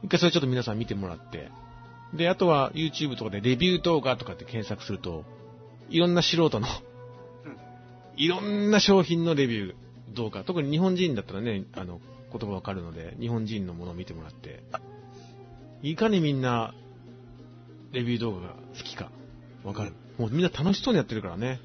[0.04, 1.50] 一回それちょっと皆さん見てもらって、
[2.14, 5.24] で、あとは YouTube とかでレビュー動画とかって検索すると、
[5.90, 6.68] いろんな素人の
[7.46, 7.58] うん、
[8.18, 9.76] いろんな商品のレビュー
[10.14, 12.00] 動画、特に日本人だったらね、あの、
[12.32, 14.64] 言葉わかるので、日本人のものを見てもらって、
[15.82, 16.74] いかにみんな、
[17.92, 19.12] レビュー動画が好きか、
[19.64, 19.94] わかる。
[20.18, 21.60] もうみんな楽しそうにやってるからね。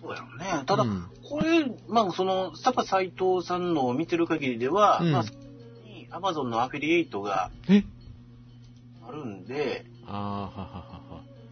[0.00, 0.64] そうやろうね。
[0.66, 5.24] ただ、うんこれ、まあその、サパ斎藤さんのを見てる限りでは、うんまあ、
[6.08, 7.84] に Amazon のアフィリエイトがえ？
[9.06, 10.70] あるんで、あーはは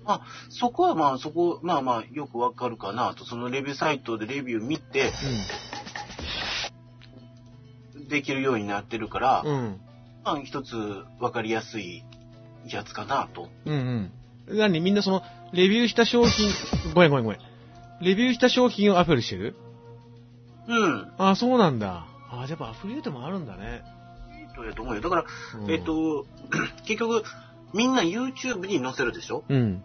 [0.06, 0.22] はは。
[0.50, 5.10] そこはまあそこ、まあまあよくわかるかなと、そのレビューサイトでレビュー見て、
[8.08, 9.50] できるようになってるから、うん。
[9.50, 9.80] うん。
[10.24, 10.76] まあ一つ
[11.18, 12.04] わかりやすい
[12.66, 13.48] やつかなと。
[13.64, 14.10] うん
[14.48, 14.58] うん。
[14.58, 14.80] 何？
[14.80, 16.50] みんなその、レビューした商品、
[16.94, 17.40] ごめんごめんごめん。
[18.00, 19.56] レビューした商品をアプリしてる？
[20.68, 21.12] うん。
[21.18, 22.06] ああ、そうなんだ。
[22.30, 23.82] ああ、じゃあやっぱアフリエイトもあるんだね。
[24.56, 25.00] そうやと思うよ。
[25.02, 25.24] だから、
[25.60, 26.26] うんえっ、、と、
[26.86, 27.22] 結局、
[27.74, 29.44] みんな YouTube に載せるでしょ？
[29.48, 29.84] うん。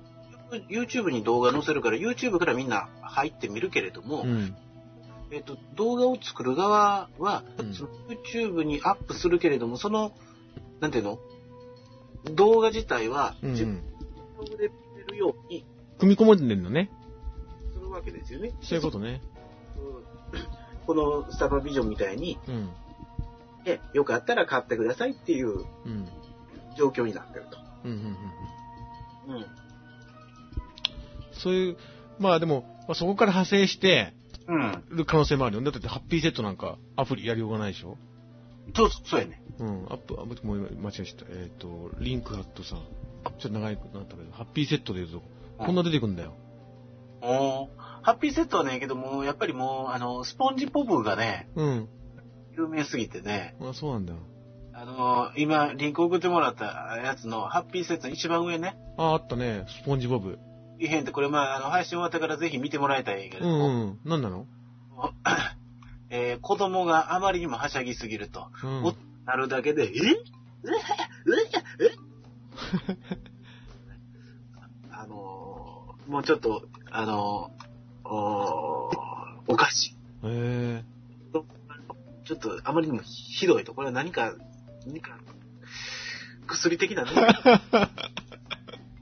[0.69, 4.55] YouTube に動画載せるから、YouTube からみんな入ってみるけれども、うん。
[5.31, 10.13] えっと、動画を作る側は、うんその YouTube にアップするけれども、その、
[10.79, 11.19] なんていうの？
[12.35, 13.81] 動画自体はうん自分
[14.37, 15.65] ので見れるように
[15.97, 16.91] 組み込んでんのね。
[17.73, 18.53] するわけですよね。
[18.61, 19.21] そういうことね。
[19.77, 20.41] うん
[20.85, 22.69] このスタバビジョンみたいに、うん。
[23.65, 26.07] えよかったら買ってくださいっていううん。
[26.77, 27.57] 状況になってると。
[27.85, 27.91] うん。
[27.91, 27.97] うん。
[29.29, 29.35] うん。
[29.37, 29.45] うん。
[31.33, 31.77] そういう、
[32.19, 34.13] まあでも、まあ、そこから派生して
[34.47, 34.83] うん。
[34.89, 35.61] る可能性もあるよ。
[35.61, 37.97] だってハッピーセットなんかアプリやりようがないでしょ？
[38.75, 39.41] そう、そうやね。
[39.59, 39.85] うん。
[39.89, 41.25] アップ、あ、もう今間違えちゃった。
[41.29, 42.79] えっ、と、リンクハットさん。
[42.79, 45.23] ちょっと長いくなったけど、ハッピーセットで言うと、
[45.63, 46.33] こんな出てくんだよ。
[47.21, 47.67] おー
[48.01, 51.89] ハッピーセットはね、けども、やっぱりもう、あの、スポンジポブがね、うん。
[52.57, 54.13] 有名すぎてね、あ、そうなんだ。
[54.73, 59.65] あの、今、リンク送ってもらったやつのハッピーセットの一番上ね、あ、あったね。
[59.81, 60.39] スポンジボブ。
[60.79, 63.99] 異変って、これ、まあ、あの、配信終わったからぜひ見てもらいたいけれうんども、うん。
[64.05, 64.45] なんなの？
[66.09, 68.83] えー子供があまりにもはしゃぎすぎると、うん。
[68.85, 68.93] お
[69.25, 69.87] なるだけで、え？
[69.87, 69.91] え？
[71.79, 71.91] え？
[74.91, 78.89] あのーもうちょっと、あのーお
[79.47, 79.87] おかし
[80.23, 80.27] い。
[80.27, 80.83] へえ。
[82.31, 84.33] ちょっとあまりにもひどいと、これは何か、
[84.85, 85.17] 何か、
[86.47, 87.11] 薬的なね、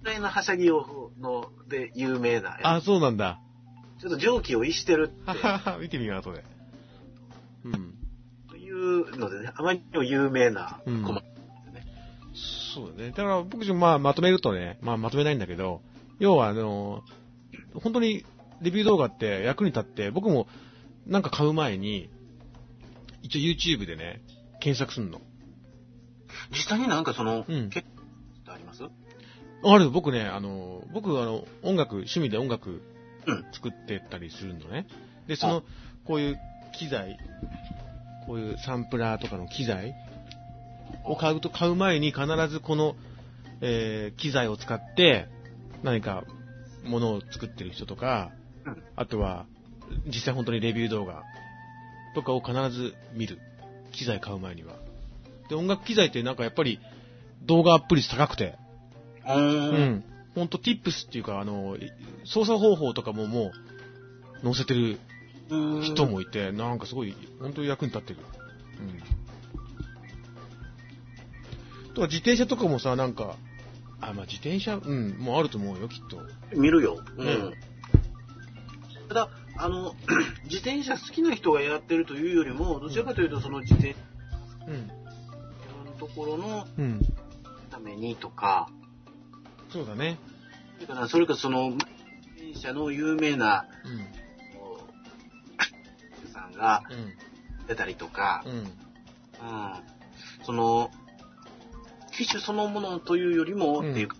[0.01, 3.39] ぐらいのはしゃぎ用ので有名な、あ、そうなんだ。
[3.99, 6.43] ちょっと蒸気を逸してるははは、見てみよう、後で。
[7.65, 7.93] うん。
[8.49, 11.21] というのでね、あまりにも有名なうんコマ、
[12.73, 13.09] そうだね。
[13.11, 15.81] だから僕自身まあまとめるとね、まあまとめないんだけど、
[16.17, 17.03] 要はあの、
[17.75, 18.25] 本当に
[18.61, 20.47] レビュー動画って役に立って、僕も
[21.05, 22.09] なんか買う前に、
[23.21, 24.21] 一応 YouTube でね、
[24.59, 25.21] 検索すんの。
[26.51, 27.69] 実際になんかその、うん。
[27.69, 27.83] 結っ
[28.45, 28.83] てあります？
[29.63, 32.81] ある、僕ね、あの、僕あの、音楽、趣味で音楽
[33.27, 33.45] うん。
[33.51, 34.87] 作ってたりするのね。
[35.27, 35.63] で、その、
[36.05, 36.39] こういう
[36.77, 37.17] 機材、
[38.25, 39.93] こういうサンプラーとかの機材
[41.05, 42.95] を買うと、買う前に必ずこの、
[43.61, 45.27] えー機材を使って、
[45.83, 46.23] 何か、
[46.85, 48.31] ものを作ってる人とか、
[48.65, 48.83] うん。
[48.95, 49.45] あとは、
[50.07, 51.23] 実際本当にレビュー動画
[52.15, 53.39] とかを必ず見る。
[53.91, 54.75] 機材買う前には。
[55.49, 56.79] で、音楽機材ってなんかやっぱり
[57.43, 58.55] 動画アップ率高くて、
[59.27, 60.03] うんん。
[60.35, 61.77] ほんと tips っていうか、あの、
[62.25, 63.51] 操作方法とかもも
[64.41, 64.99] う載せてる
[65.49, 68.19] うん人もいて、なんかすごい、本当に役に立ってる。
[71.87, 71.93] うん。
[71.93, 73.35] とか自転車とかもさ、なんか、
[73.99, 76.21] あ、まあ自転車、うん、もうあると思うよ、きっと。
[76.55, 77.03] 見るよ。
[77.17, 77.27] うん。
[77.27, 77.53] うん
[79.07, 79.29] ただ、
[79.61, 79.93] あの、
[80.45, 83.99] 自転車好きな人がやってるというよりも、どちらかというと、その自転車
[84.67, 84.87] うん。
[84.87, 84.93] の
[85.99, 87.01] ところのうん。
[87.69, 88.69] ためにとか、
[89.69, 90.17] そうだね。
[90.75, 91.85] それからそれかその、自
[92.37, 93.89] 転車の有名な、う
[96.27, 96.31] ん。
[96.31, 97.13] さんがうん。
[97.67, 98.53] 出たりとか、うん。
[98.53, 98.65] うん。
[100.45, 100.89] その、
[102.17, 104.15] 機種そのものというよりも、うんっていうか、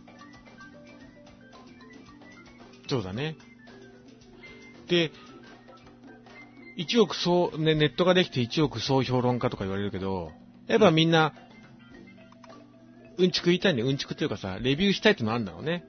[2.90, 3.38] そうだね。
[4.88, 5.12] で、
[6.76, 10.32] 一億総、ね、ネットができて一億総評論家とか言われるけど、
[10.68, 11.34] やっぱみんな、
[13.18, 13.82] うんちく言いたいね。
[13.82, 15.84] うんちくっていうかさ、レビューしたいってのあるんだろうね。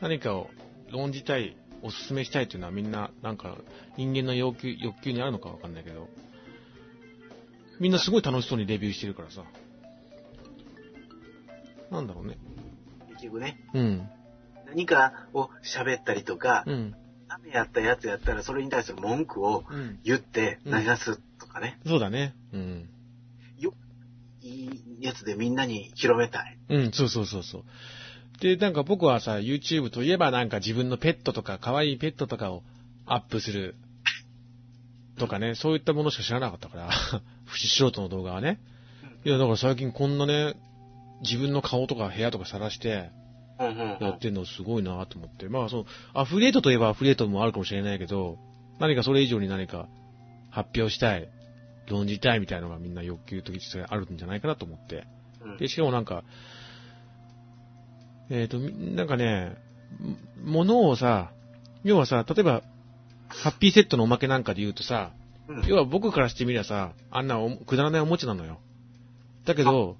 [0.00, 0.50] 何かを
[0.90, 3.56] 論じたい、おすすめしたいっていうのはみんな、なんか、
[3.96, 6.08] 人間の要求、欲求にあるのかわかんないけど。
[7.78, 9.44] みんなすごい楽しそうにレビューしてるからさ。
[11.90, 12.38] なんだろうね。
[13.10, 14.08] 結局ね、うん。
[14.66, 16.96] 何かを喋ったりとかう、ん。
[17.52, 19.98] やったやつやったらそれに対する文句をうん。
[20.04, 22.34] 言ってうん流すとかね、そうだね。
[22.52, 22.88] うん。
[24.44, 24.66] い
[25.00, 26.58] いやつでみんなに広めたい。
[26.68, 27.64] うん、そうそうそうそう。
[28.40, 32.62] で、なんか僕はさ、YouTube といえばなんか自分のペットとか、可愛いペットとかを
[33.06, 33.74] アップする。
[35.18, 36.90] とかね、そういったものしか知らなかったから、
[37.46, 38.60] 不素人の動画はね。
[39.24, 40.54] いや、だから最近こんなね、
[41.22, 43.10] 自分の顔とか部屋とか晒して
[43.58, 45.48] やってんのすごいなと思って。
[45.48, 48.38] まあその、アフリエイトといえばアフリエイトもあるかもしれないけど、
[48.80, 49.88] 何かそれ以上に何か
[50.50, 51.28] 発表したい、
[51.88, 55.06] 論じたいみたいなのがみんな欲求としてあるんじゃないかなと思って。
[55.42, 56.24] うんで、しかもなんか、
[58.30, 59.56] えっ、と、みなんかね、
[60.42, 61.30] も物をさ、
[61.84, 62.62] 要はさ、例えば、
[63.28, 65.12] ハッピーセットのおまけなんかで言うとさ、
[65.48, 68.60] うん要は僕からしてみりゃさ、あんなおくだらないおもちゃなのよ。
[69.44, 69.98] だけど、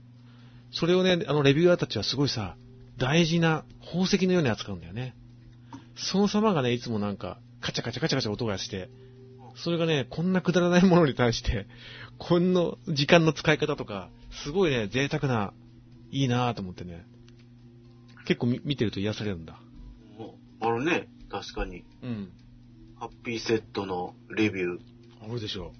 [0.72, 2.56] それをね、あのレビュアーたちはすごいさ、
[2.98, 5.14] 大事な宝石のように扱うんだよね。
[5.96, 8.88] その様がね、いつもなんか、カチャカチャカチャカチャ音がして、
[9.56, 11.66] それがね、こんなくだらないものに対して、
[12.18, 14.10] こんな時間の使い方とか、
[14.44, 15.52] すごいね、贅沢な、
[16.10, 17.04] いいなぁと思ってね。
[18.26, 19.58] 結構み見てると癒されるんだ。
[20.60, 21.84] あるね、確かに。
[22.02, 22.32] うん。
[22.98, 24.80] ハッピーセットのレビュー。
[25.22, 25.72] あるでしょ。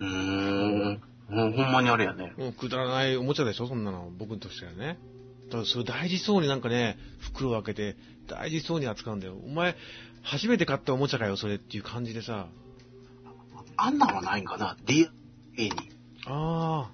[0.00, 1.00] うーん。
[1.28, 2.32] もうほんまにあれやね。
[2.36, 4.98] もうくだらないおもちゃでしょそんなの、僕としてはね。
[5.46, 7.96] だからそれ大事そうになんかね、袋を開けて、
[8.28, 9.36] 大事そうに扱うんだよ。
[9.44, 9.76] お前、
[10.22, 12.48] 初めて買ったおもちゃかよ、それっていう感じでさ。
[13.76, 15.10] あんなんはないんかな ?DNA
[15.56, 15.70] に。
[16.26, 16.90] あ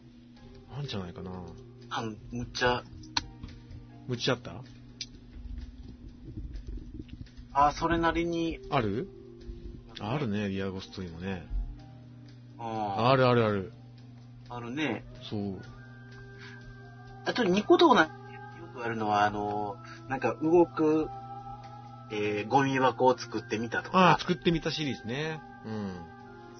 [0.72, 1.30] ー、なんじゃないかな。
[1.91, 2.82] あんむっちゃ、
[4.09, 4.62] むちあった？
[7.53, 9.09] あ、それなりに、ある？
[10.01, 11.47] あるね、リアゴストにもね。
[12.59, 13.72] ああるあるある。
[14.55, 15.05] あるね。
[15.28, 15.61] そう。
[17.26, 18.09] あと、ニコ動な、よ
[18.72, 19.76] くあるのは、あの、
[20.09, 21.09] なんか動く、
[22.12, 25.40] えー、ゴミ箱を作ってみたとああ、か、作ってみたシリーズね。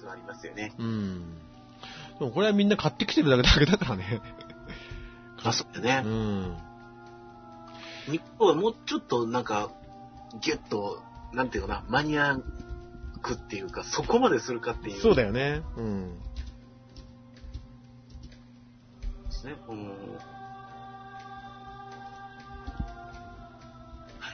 [0.01, 0.73] そうありますよね。
[0.77, 0.85] うん。
[0.85, 1.37] うん。
[2.19, 4.21] でもこれはみんな買ってきてるだけだけだからね。
[5.43, 6.09] あ、そうだよね。
[6.09, 6.57] うん。
[8.11, 9.69] ニコ動はもうちょっとなんか、
[10.41, 11.01] ギュッと、
[11.33, 12.41] なんていうかな、マニアッ
[13.21, 15.01] クっていうか、そこまでするかっていう。
[15.01, 15.61] そうだよね。
[15.77, 16.19] うん。
[19.45, 19.57] ですね。
[19.69, 19.87] うん。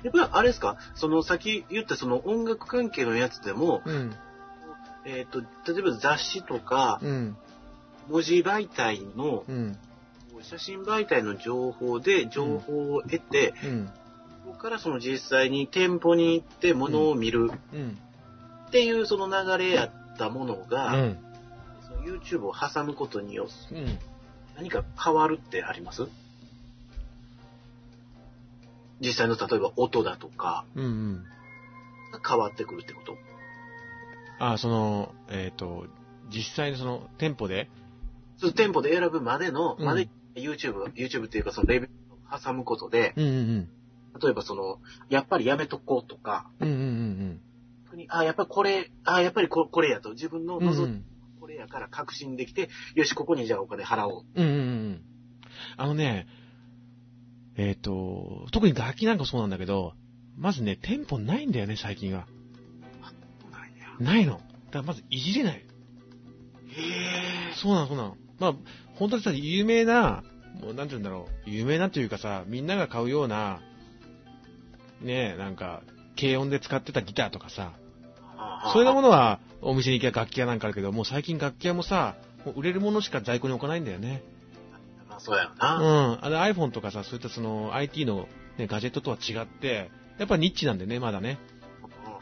[0.04, 0.78] やっぱりあれですか？
[0.96, 4.16] その先言ったその音楽関係のやつでも、うん。
[5.06, 7.38] えっ、と、例えば雑誌とか、うん。
[8.10, 9.78] 文字媒体の、うん。
[10.42, 13.90] 写真媒体の情報で情報を得て、うん。
[14.46, 17.98] そこからその実際に店舗に行って物を見るうん。
[18.68, 21.18] っていうその流れやったものうが、ん。
[21.88, 24.00] その YouTube を挟むことによってうん。
[24.62, 26.08] 何か変わるってあります？
[29.00, 30.84] 実際の例えば音だとかうん。
[30.84, 31.24] うん。
[32.14, 33.18] が変わってくるってこと？
[34.38, 35.88] あ、その、えっ、と、
[36.32, 37.70] 実際にその店舗で、
[38.56, 43.70] 店舗で選ぶまでの、うんまで YouTube、YouTube っていうかそのレビューを挟むことで、うんうん
[44.22, 44.78] 例えばその、
[45.10, 46.68] やっぱりやめとこうとか、うん。
[46.68, 47.42] うんうん
[47.86, 50.70] 逆にあ、やっぱりこれ、あ、やっぱりここれやと、自分のうんうん。
[50.70, 51.06] うんう望むん。
[51.62, 54.26] やから確信できて、よし、ここにじゃあお金払おう。
[54.36, 54.58] うんうんう
[54.90, 55.02] ん。
[55.78, 56.28] あのね、
[57.56, 59.94] えっ、と、特に楽器なんかそうなんだけど、
[60.38, 62.28] まずね、店舗ないんだよね、最近は。
[64.00, 64.34] ないの。
[64.34, 64.44] だか
[64.74, 65.54] らまずいじれない。
[65.54, 65.62] へ
[67.52, 67.54] え。
[67.56, 68.18] そうなの、そうなの。
[68.40, 68.54] まあ、
[68.96, 70.24] 本当にさ、有名な、
[70.62, 73.62] もうなんて言うんだろう、有名なというかさ、みんなが買うような、
[75.02, 75.84] ねえ、なんか、
[76.20, 77.74] 軽音で使ってたギターとかさ、
[78.74, 79.04] そういうもの。
[79.04, 84.24] のはお店に行きゃ楽器屋なんかあるけど、もう最近楽器屋もさ、もう売れるものしか在庫に置かないんだよね。
[85.10, 85.60] まあ、そうやろうん。
[85.60, 86.20] な。
[86.22, 91.38] あの iPhone とかさ、そういったその IT の、ね、ガジェットとは違って、やっぱニッチなんでね、まだね。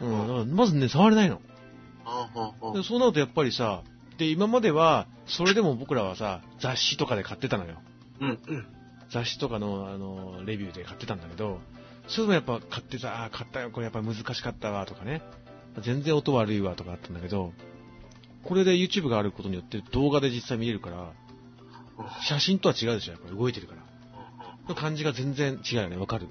[0.01, 0.27] うん。
[0.27, 1.41] だからまずね、触れないの。
[2.63, 2.73] うん。
[2.73, 3.83] でそうなるとやっぱりさ、
[4.17, 7.75] で、今までは、それでも僕らはさ、雑誌とかで買ってたのよ。
[8.19, 8.39] うん。
[8.47, 8.67] うん。
[9.09, 11.59] 雑誌とかの、あの、レビューで買ってたんだけど、
[12.07, 15.21] それでもやっぱ買ってさ、あー買ったよ、これやっぱ難しかったわ、とかね。
[15.79, 17.53] 全然音悪いわ、とかあったんだけど、
[18.43, 21.13] これで YouTube があることによって動画で実際見れるから、
[22.21, 23.89] 写真とは違うでしょ、やっぱり動いてるから。
[24.69, 26.27] の感じが全然違うよね、わかる。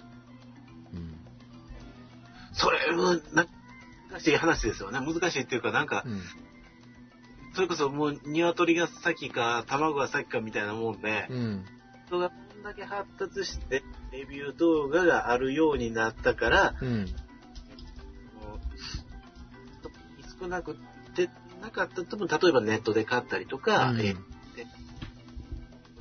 [0.95, 1.15] うん。
[2.53, 3.47] それは、な、
[4.11, 5.01] 難しい話ですよね。
[5.01, 6.23] 難しいっていうか、なんか、うん。
[7.55, 11.65] それこそもう鶏が先か卵が先かみたいなもんで、うん。
[12.07, 13.83] 人がこんだけ発達して、
[14.13, 17.07] レビュー動画があるようになったから、うん。
[20.41, 20.77] 少なく
[21.15, 21.29] て
[21.61, 24.17] なかったとも、例えばネットで買ったりとか、うんえー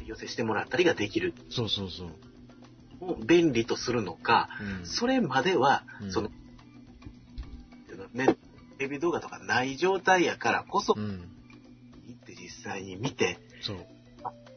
[0.08, 1.34] 寄せしてもらったりができる。
[1.50, 3.12] そうそうそう。
[3.12, 4.86] を便利とするのか、うん。
[4.86, 6.30] それまでは、うんその、
[8.14, 8.38] ね、
[8.78, 11.30] レビ動画とかない状態やからこそ、うん。
[12.08, 13.78] 行って実際に見て、そう。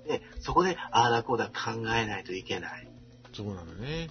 [0.07, 2.89] で、そこで、ああだこうだ考えないといけない。
[3.33, 4.09] そうなのね。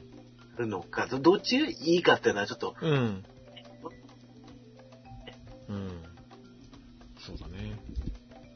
[0.57, 3.23] るのか、どどっちがいいかっていうのはちょっと、うん。
[5.69, 5.89] うん。
[7.19, 7.79] そうだね。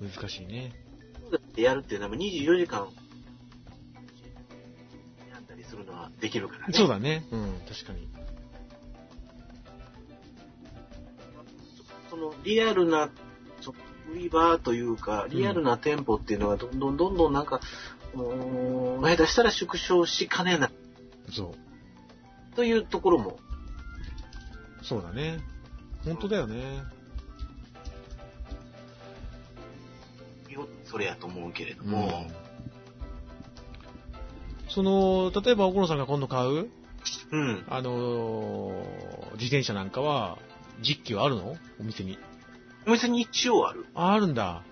[0.01, 0.73] 難しいね。
[1.55, 2.89] やるっていうのは24時間、
[5.31, 6.73] やったりするのはできるからね。
[6.73, 7.25] そうだね。
[7.31, 8.09] うん、確かに。
[12.09, 13.11] そのリアルな、
[13.61, 13.73] そ
[14.11, 17.61] 売り場というか、リアルな店舗っていうのがどんどんどんどんなんか、
[18.15, 20.71] うーん、下手したら縮小しかねない
[21.31, 21.55] そ
[22.51, 22.55] う。
[22.55, 23.39] というところも、
[24.81, 25.39] そうだね。
[26.03, 26.83] 本当だよね。
[30.85, 32.27] それやと思うけれどうんも、
[34.69, 36.69] その、例えば、小野さんが今度買う、
[37.31, 37.65] うん。
[37.67, 40.37] あのー自転車なんかは、
[40.81, 41.57] 実機はあるの？
[41.79, 42.17] お店に。
[42.87, 43.85] お店に一応ある。
[43.93, 44.63] あ、あるんだ。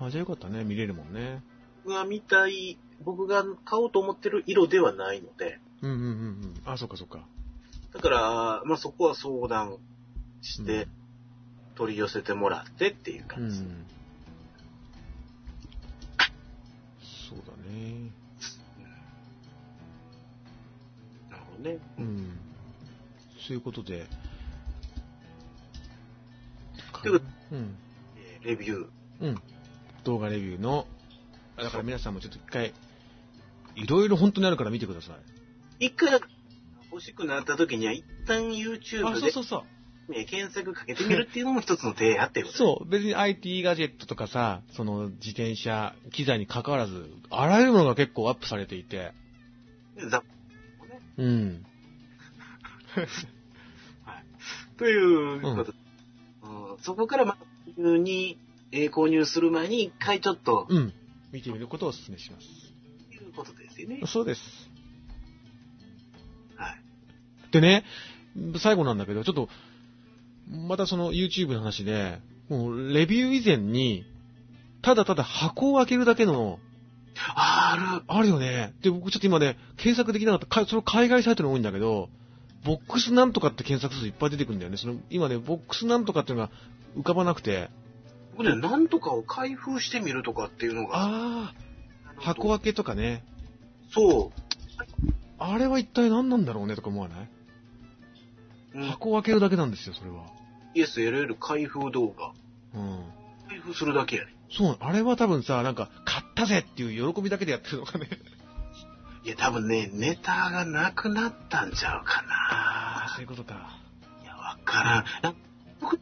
[0.00, 0.64] あ、じゃあよかったね。
[0.64, 1.42] 見れるもんね。
[1.84, 6.54] 僕が見たい、僕が買おうと思ってる色ではないので、うんうんうんうん。
[6.64, 7.26] あ、そっかそっか。
[7.94, 9.78] だから、まあそこは相談
[10.42, 10.88] して、
[11.74, 13.20] 取り寄せてもらってってい。
[13.20, 13.60] う感じ。
[13.60, 13.86] ん。
[17.68, 18.10] ね。
[21.30, 21.78] なるほどね。
[21.98, 22.38] うん。
[23.46, 24.06] そういうことで。
[27.02, 27.76] というこうん。
[28.16, 28.86] えーレビュー。
[29.20, 29.42] うん。
[30.04, 30.86] 動画レビューの、
[31.56, 32.72] あだから皆さんもちょっと一回、
[33.74, 35.12] いろいろ本当にあるから見てくださ
[35.80, 35.86] い。
[35.86, 36.20] 一回
[36.90, 39.77] 欲しくなった時には一旦あ、YouTube でそうそうそう。
[40.10, 49.12] えー検索かけてみるっていうのも一つの手やっていうことそう、別に IT ガジェットとかさ、その自転車、機材に関わらず、あらゆるものが結構アップされていて、
[49.96, 50.20] でザッ
[50.80, 51.00] プね。
[51.18, 51.66] うん。
[54.78, 57.36] ということ、うんそこからまあ、
[57.76, 58.38] 購入に、
[58.72, 60.92] えー購入する前に一回ちょっと、うん。
[61.32, 62.42] 見てみることをお勧めしまい
[63.28, 64.00] うことですよね。
[64.06, 64.12] す。
[64.12, 64.40] そうです。
[66.56, 66.80] はい。
[67.52, 67.84] でね、
[68.60, 69.48] 最後なんだけど、ちょっと、
[70.50, 74.04] またその YouTube の話で、もうレビュー以前に、
[74.82, 76.58] ただただ箱を開けるだけの、
[77.34, 78.74] ああるよね。
[78.82, 82.08] で、僕ちょっと今ね、検索できなかった、かその海外サイトに多いんだけど、
[82.64, 84.76] ボックスなんとかって検索するといっぱい出てくるんだよね。
[84.76, 86.52] その、今ね、ボックスなんとかっていうのが
[86.96, 87.70] 浮かばなくて、る。
[88.36, 91.54] 僕ね、なんとかを開封してみるとかっていうのが、ああ、
[92.16, 93.24] 箱開けとかね。
[93.92, 94.40] そう。
[95.38, 97.28] あれは一体何なんだろうねとか思わない？
[98.74, 100.26] うん箱を開けるだけなんですよ、それは。
[100.74, 102.32] ESLL 開封動画。
[102.74, 103.04] うん。
[103.48, 104.34] 開封するだけやね。
[104.50, 108.08] そう、あれは多分さ、なんか、買ったぜっていう喜びだけでやってるのかね。
[109.24, 113.08] いや、多分ね、ネタがなくなったんちゃうかな。
[113.14, 113.78] そういうことか。
[114.22, 115.04] いや、わからん。
[115.22, 115.38] なんか
[115.80, 116.00] 僕、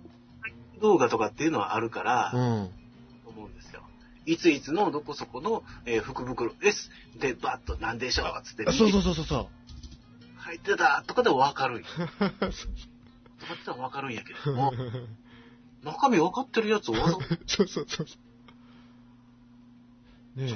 [0.80, 2.70] 動画とかっていうのはあるから、うん。
[3.24, 3.82] と思うんですよ。
[4.26, 6.90] いついつのどこそこの、えー福袋です。
[7.18, 9.48] で、バッとなんでしょうつって、あそうそうそうそうそう。
[10.36, 11.84] 入ってたとかでわかる
[13.39, 13.47] んよ。
[13.47, 14.72] そうとかってのはわかるんやけども、
[15.82, 18.16] 中身わかってるやつをわざ そうそうそうそ
[20.37, 20.41] う。
[20.41, 20.53] ね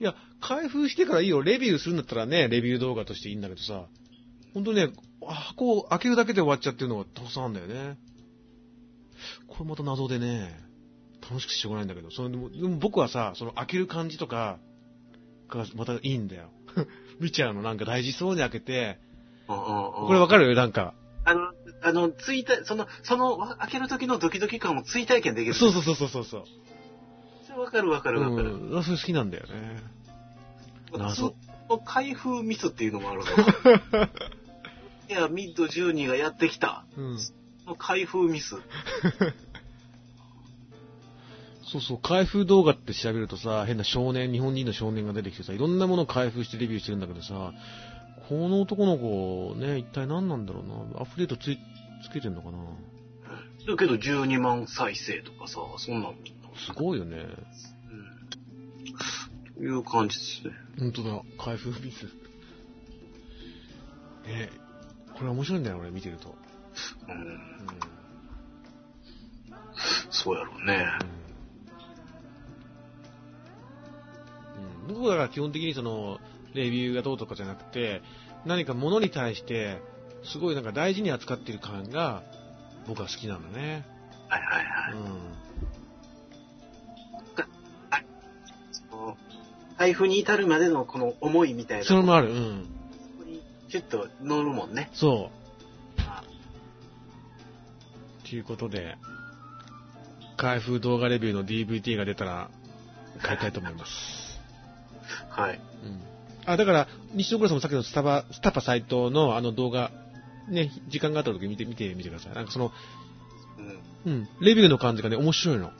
[0.00, 0.02] え。
[0.02, 1.42] いや、開封してからいいよ。
[1.42, 3.86] レビューするんだったらね、レビュー動画としていいんだけどさ、
[4.54, 4.88] ほんとね、
[5.26, 7.98] 箱を開けるだけで終わっちゃってるのがたくさんあるんだよね。
[9.48, 10.54] これまた謎でね、
[11.22, 14.58] 楽しくてしょうがないんだけど、それでもでも僕はさ、その開ける感じとか
[15.48, 16.50] がまたいいんだよ。
[17.20, 18.98] 見ちゃうの、なんか大事そうに開けて、
[19.46, 20.54] ここれわかる？
[20.54, 20.92] なんか。
[21.24, 21.52] あの、
[21.86, 25.54] あの、追体、その、その、わ開ける時のドキドキ感を追体験できる。
[25.54, 26.44] そうそうそうそうそうそ
[27.60, 28.54] わかるわかるわかる。
[28.54, 29.82] うん、それ好きなんだよね。
[30.92, 31.34] 謎ずっ
[31.68, 33.26] と開封ミスっていうのもあるの。
[35.08, 36.84] いや、ミッド12がやってきた。
[36.96, 37.18] うん。
[37.78, 38.56] 開封ミス。
[41.62, 47.52] そうそう、開封動画って調べるとさ、変な少年、日本人の少年が出てきてさ、いろんなものを開封してレビューしてるんだけどさ、
[48.28, 50.64] この男の子、ね、一体何なんだろう
[50.96, 51.02] な。
[51.02, 51.58] アフレートつい、
[52.02, 52.58] つけてんのかな？
[53.66, 56.14] だけど12万再生とかさ、そんなの？
[56.56, 57.16] すごいよね。
[57.18, 57.26] うん。
[59.54, 60.54] という感じですね。
[60.78, 62.06] 本当だ、開封ミス。
[64.26, 64.50] ね
[65.16, 66.36] これ面白いんだよ、俺見てると。
[67.08, 67.14] うん。
[67.14, 67.38] うん、
[70.10, 70.86] そうやろうね。
[74.88, 74.94] うん。
[74.94, 76.18] 僕らは基本的にその、
[76.54, 78.02] レビューがどうとかじゃなくて、
[78.44, 79.82] 何か物に対して、
[80.26, 82.22] すごいなんか大事に扱ってる感が、
[82.86, 83.84] 僕は好きなんだね。
[84.28, 84.92] はいはいはい。
[84.94, 85.46] うん。
[89.78, 91.84] 財布に至るまでのこの思いみたいな。
[91.84, 92.66] それもある、うん。
[92.92, 94.90] そこにキュッと乗るもんね。
[94.94, 95.46] そう。
[98.28, 98.96] ということで、
[100.36, 102.50] 開封動画レビューの DVD が出たら
[103.22, 104.40] 買いたいと思います。
[105.30, 105.60] はい。
[105.84, 106.00] うん。
[106.44, 109.92] あ、だから、西野倉さんもさっきのスタバ、スタパ斎藤のあの動画、
[110.48, 112.34] ね、時間があった時見て、見てみてください。
[112.34, 112.72] なんかその、
[114.04, 114.12] うん。
[114.12, 114.28] うん。
[114.40, 115.72] レビューの感じがね、面白いの。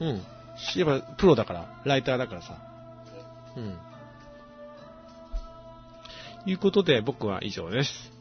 [0.00, 0.22] うん。
[0.76, 2.58] やっぱ、プロだから、ライターだからさ。
[3.56, 3.78] うん。
[6.46, 8.12] いうことで、僕は以上です。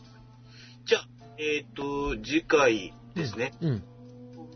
[0.86, 1.07] じゃあ、
[1.38, 3.53] えっ、ー、と、次回ですね。
[3.61, 3.84] うん。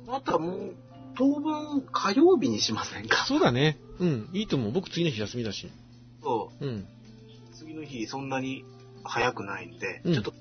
[0.07, 0.75] またもう、
[1.15, 3.25] 当分火曜日にしませんか？
[3.27, 3.77] そうだね。
[3.99, 4.29] うん。
[4.33, 4.71] いいと思う。
[4.71, 5.69] 僕次の日休みだし。
[6.23, 6.65] そう。
[6.65, 6.87] うん。
[7.53, 8.63] 次の日そんなに
[9.03, 10.33] 早くないんで、うん、ちょっと、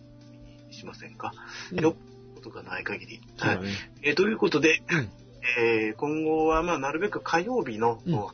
[0.70, 1.32] しませんか？
[1.72, 1.94] うん、よっ
[2.40, 3.20] ことがない限り。
[3.38, 3.60] はい。
[4.02, 5.10] えー、ということで、うん、
[5.58, 8.26] えー、今後はまあなるべく火曜日の、うん、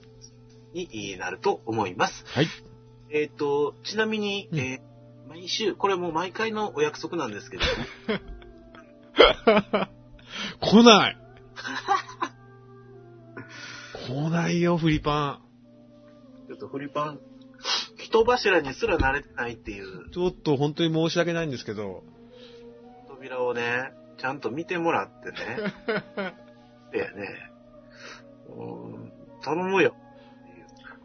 [0.72, 2.24] になると思います。
[2.26, 2.48] はい。
[3.10, 7.68] えっ、ー、と、ちなみに、うん、えー、毎週、これもう毎回のお約束なんですけどね。
[10.60, 11.16] 来ない
[14.06, 16.46] 来ないよ、フリパン。
[16.48, 17.20] ちょっとフリパン、
[17.98, 20.10] 人柱にすら慣れてないっていう。
[20.10, 22.04] ちょっと本当に申し訳ないんですけど。
[23.26, 25.36] 扉をね、ちゃんと見てもらってね。
[26.94, 27.50] いやね、
[29.42, 29.94] 頼むよ。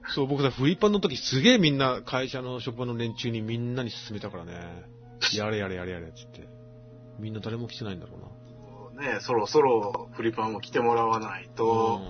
[0.10, 4.54] そう、僕さ、フリパンの時すげえみんな、会社の職場の連中にみんなに勧めたからね。
[5.34, 6.48] やれやれやれやれ、つって。
[7.20, 9.14] みんな誰も来てないんだろうな。
[9.14, 12.02] ねそろそろフリパンを来てもらわないと、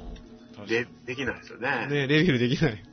[0.60, 1.88] うん、で、できないですよね。
[1.88, 2.84] ねレビューできない。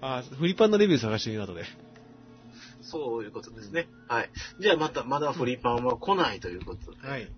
[0.00, 1.64] あ、フリパンのレビュー探してみる後で。
[2.90, 3.88] そういうことですね。
[4.08, 4.30] はい。
[4.60, 7.08] じゃあまた、まだフリパンは来ないということで。
[7.08, 7.30] はい。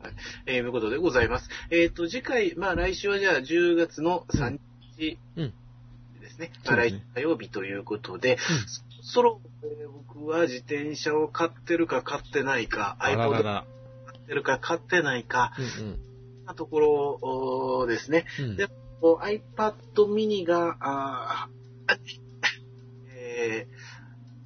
[0.00, 0.12] はい。
[0.46, 1.48] えー、ということでございます。
[1.70, 4.58] えっ、ー、と、次回、まあ来週はじゃあ10月の3
[4.98, 5.18] 日
[6.20, 6.50] ですね。
[6.64, 8.38] う来火曜日ということで、うん、
[9.02, 13.64] そろ、えー、僕は自転車を買ってるか買ってないか、iPod を買
[14.16, 15.98] ってるか買ってないか、うんうん、
[16.46, 18.24] なところですね。
[18.40, 18.68] うん、で
[19.02, 19.74] iPad
[20.06, 21.48] mini が、あ
[23.14, 23.81] えー、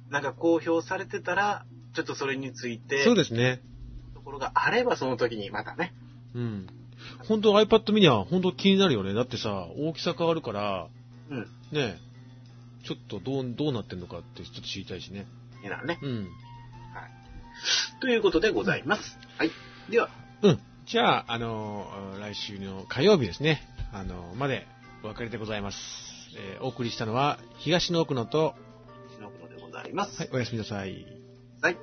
[0.09, 3.61] なんか公表されてたら、ちょっとそれについて、そうですね。
[4.13, 5.93] ところがあれば、その時にまたね。
[6.33, 6.67] うん。
[7.27, 9.13] 本当 iPad mini は本当気になるよね。
[9.13, 10.87] だってさ、大きさ変わるから、
[11.29, 11.47] うん。
[11.71, 11.99] ね
[12.85, 15.25] ちょっとどう、どうなってんのかってちょっと知りたいしね。
[15.63, 15.99] いなね。
[16.01, 16.17] うん。
[16.19, 16.31] はい。
[17.99, 19.17] ということでございます。
[19.37, 19.51] はい。
[19.89, 20.09] では。
[20.41, 20.59] うん。
[20.85, 23.61] じゃあ、あのー、来週の火曜日ですね。
[23.91, 24.67] あのー、まで
[25.03, 25.77] お別れでございます。
[26.37, 28.55] えー、お送りしたのは、東の奥野と、
[29.81, 30.21] ざいます。
[30.21, 31.05] はい、おやすみなさい。
[31.61, 31.77] はい。